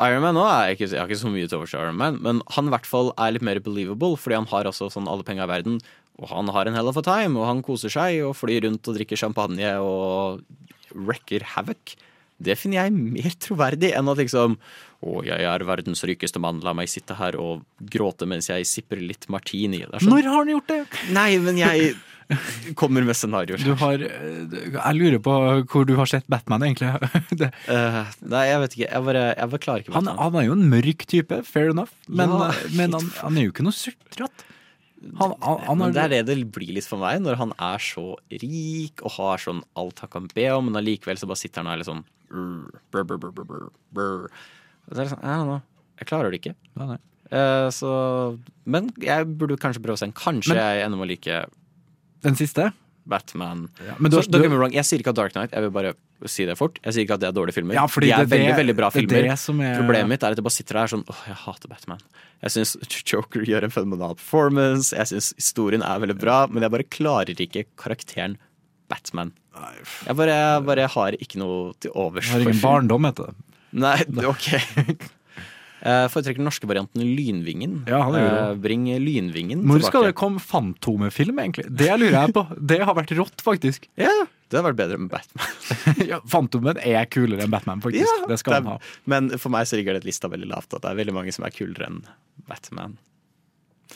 [0.04, 2.42] Iron Man er ikke, jeg har ikke så mye til overs for Iron Man, men
[2.56, 5.48] han i hvert fall er litt mer believable, fordi han har også sånn alle penga
[5.48, 5.80] i verden,
[6.20, 8.88] og han har en hell of a time, og han koser seg og flyr rundt
[8.92, 10.42] og drikker champagne og
[10.96, 11.96] wrecker havoc.
[12.40, 14.60] Det finner jeg mer troverdig enn at liksom
[15.00, 19.00] Å, jeg er verdens rikeste mann, la meg sitte her og gråte mens jeg sipper
[19.00, 19.80] litt martini.
[19.88, 20.80] Sånn, Når har han gjort det?
[21.16, 21.94] Nei, men jeg
[22.76, 23.64] kommer med scenarioer.
[23.64, 25.38] Du har, eh, jeg lurer på
[25.72, 26.92] hvor du har sett Batman, egentlig.
[27.70, 28.90] Eh, nei, jeg vet ikke.
[28.92, 30.20] Jeg bare, jeg bare klarer ikke han, Batman.
[30.20, 33.54] han er jo en mørk type, fair enough, men, Ja, men han, han er jo
[33.56, 34.48] ikke noe sutrete.
[35.20, 37.80] Han, han, han Men det er det det blir litt for meg, når han er
[37.80, 41.64] så rik og har sånn alt han kan be om, men allikevel så bare sitter
[41.64, 44.26] han her litt sånn brr, brr, brr, brr, brr.
[44.90, 45.62] Og Det er sånn.
[46.00, 46.56] Jeg klarer det ikke.
[46.80, 46.98] Nei.
[47.30, 47.90] Eh, så
[48.66, 50.14] Men jeg burde kanskje prøve å se den.
[50.18, 51.46] Kanskje Men- jeg ender med å like
[52.22, 52.74] Den siste?
[53.10, 53.68] Batman.
[54.00, 55.94] men du- så, du- wrong, jeg sier ikke at Dark Knight Jeg vil bare
[56.26, 56.80] si det fort.
[56.84, 57.74] Jeg sier ikke at det er dårlige filmer.
[57.74, 59.30] Ja, De er det veldig, det- veldig bra det er filmer.
[59.30, 61.68] det som er- Problemet mitt er at jeg bare sitter der sånn Åh, jeg hater
[61.70, 62.00] Batman.
[62.44, 62.76] Jeg syns
[63.12, 64.94] Joker gjør en fenomenal performance.
[64.96, 68.38] Jeg syns historien er veldig bra, men jeg bare klarer ikke karakteren
[68.90, 69.34] Batman.
[70.08, 73.36] Jeg bare, bare har ikke noe til overs har ingen barndom, heter det.
[73.74, 73.98] Nei,
[74.34, 74.48] ok.
[75.84, 77.78] Jeg foretrekker den norske varianten Lynvingen.
[77.88, 78.42] Ja, han gjør det.
[78.50, 79.92] Eh, Bring Lynvingen Når tilbake.
[79.92, 81.66] skal det komme Fantomefilm, egentlig?
[81.72, 82.44] Det lurer jeg på.
[82.60, 83.88] Det har vært rått, faktisk.
[84.00, 84.12] Ja,
[84.50, 85.50] det har vært bedre enn Batman.
[86.10, 88.26] ja, Fantomen er kulere enn Batman, faktisk.
[88.28, 88.78] det skal han det ha.
[88.80, 90.74] er- Men for meg så ligger det lista veldig lavt.
[90.74, 92.02] At det er veldig mange som er kulere enn
[92.50, 92.98] Batman.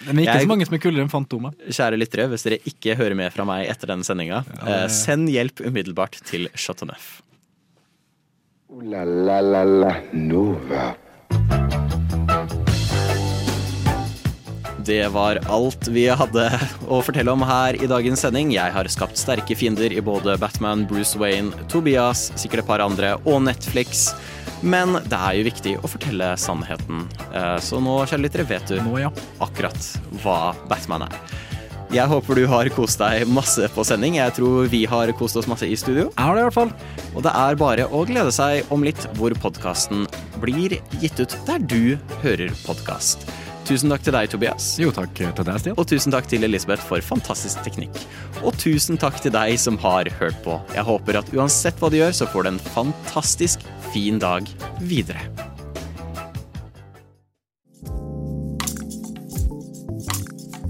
[0.07, 1.57] Men ikke Jeg- så mange som er kulere enn Fantomet.
[1.69, 5.59] Kjære lyttere, hvis dere ikke hører mer fra meg etter denne sendinga, eh, send hjelp
[5.67, 7.21] umiddelbart til Chateauneuf.
[8.73, 10.95] Ooh la la la la Nova.
[14.85, 16.43] Det var alt vi hadde
[16.91, 18.49] å fortelle om her i dagens sending.
[18.51, 23.13] Jeg har skapt sterke fiender i både Batman, Bruce Wayne, Tobias, sikkert et par andre,
[23.23, 24.09] og Netflix.
[24.63, 27.05] Men det er jo viktig å fortelle sannheten.
[27.31, 29.11] Eh, Så nå, kjære lyttere, vet du Nå, ja.
[29.43, 29.87] akkurat
[30.23, 31.17] hva Batman er.
[31.93, 34.15] Jeg håper du har kost deg masse på sending.
[34.17, 36.07] Jeg tror vi har kost oss masse i studio.
[36.07, 36.71] Jeg har det i hvert fall.
[37.13, 40.07] Og det er bare å glede seg om litt hvor podkasten
[40.41, 41.93] blir gitt ut der du
[42.25, 43.29] hører podkast.
[43.69, 44.73] Tusen takk til deg, Tobias.
[44.81, 45.77] Jo, takk til deg, Stian.
[45.77, 48.01] Og tusen takk til Elisabeth for fantastisk teknikk.
[48.41, 50.57] Og tusen takk til deg som har hørt på.
[50.73, 54.49] Jeg håper at uansett hva du gjør, så får du en fantastisk fin dag
[54.81, 55.52] videre.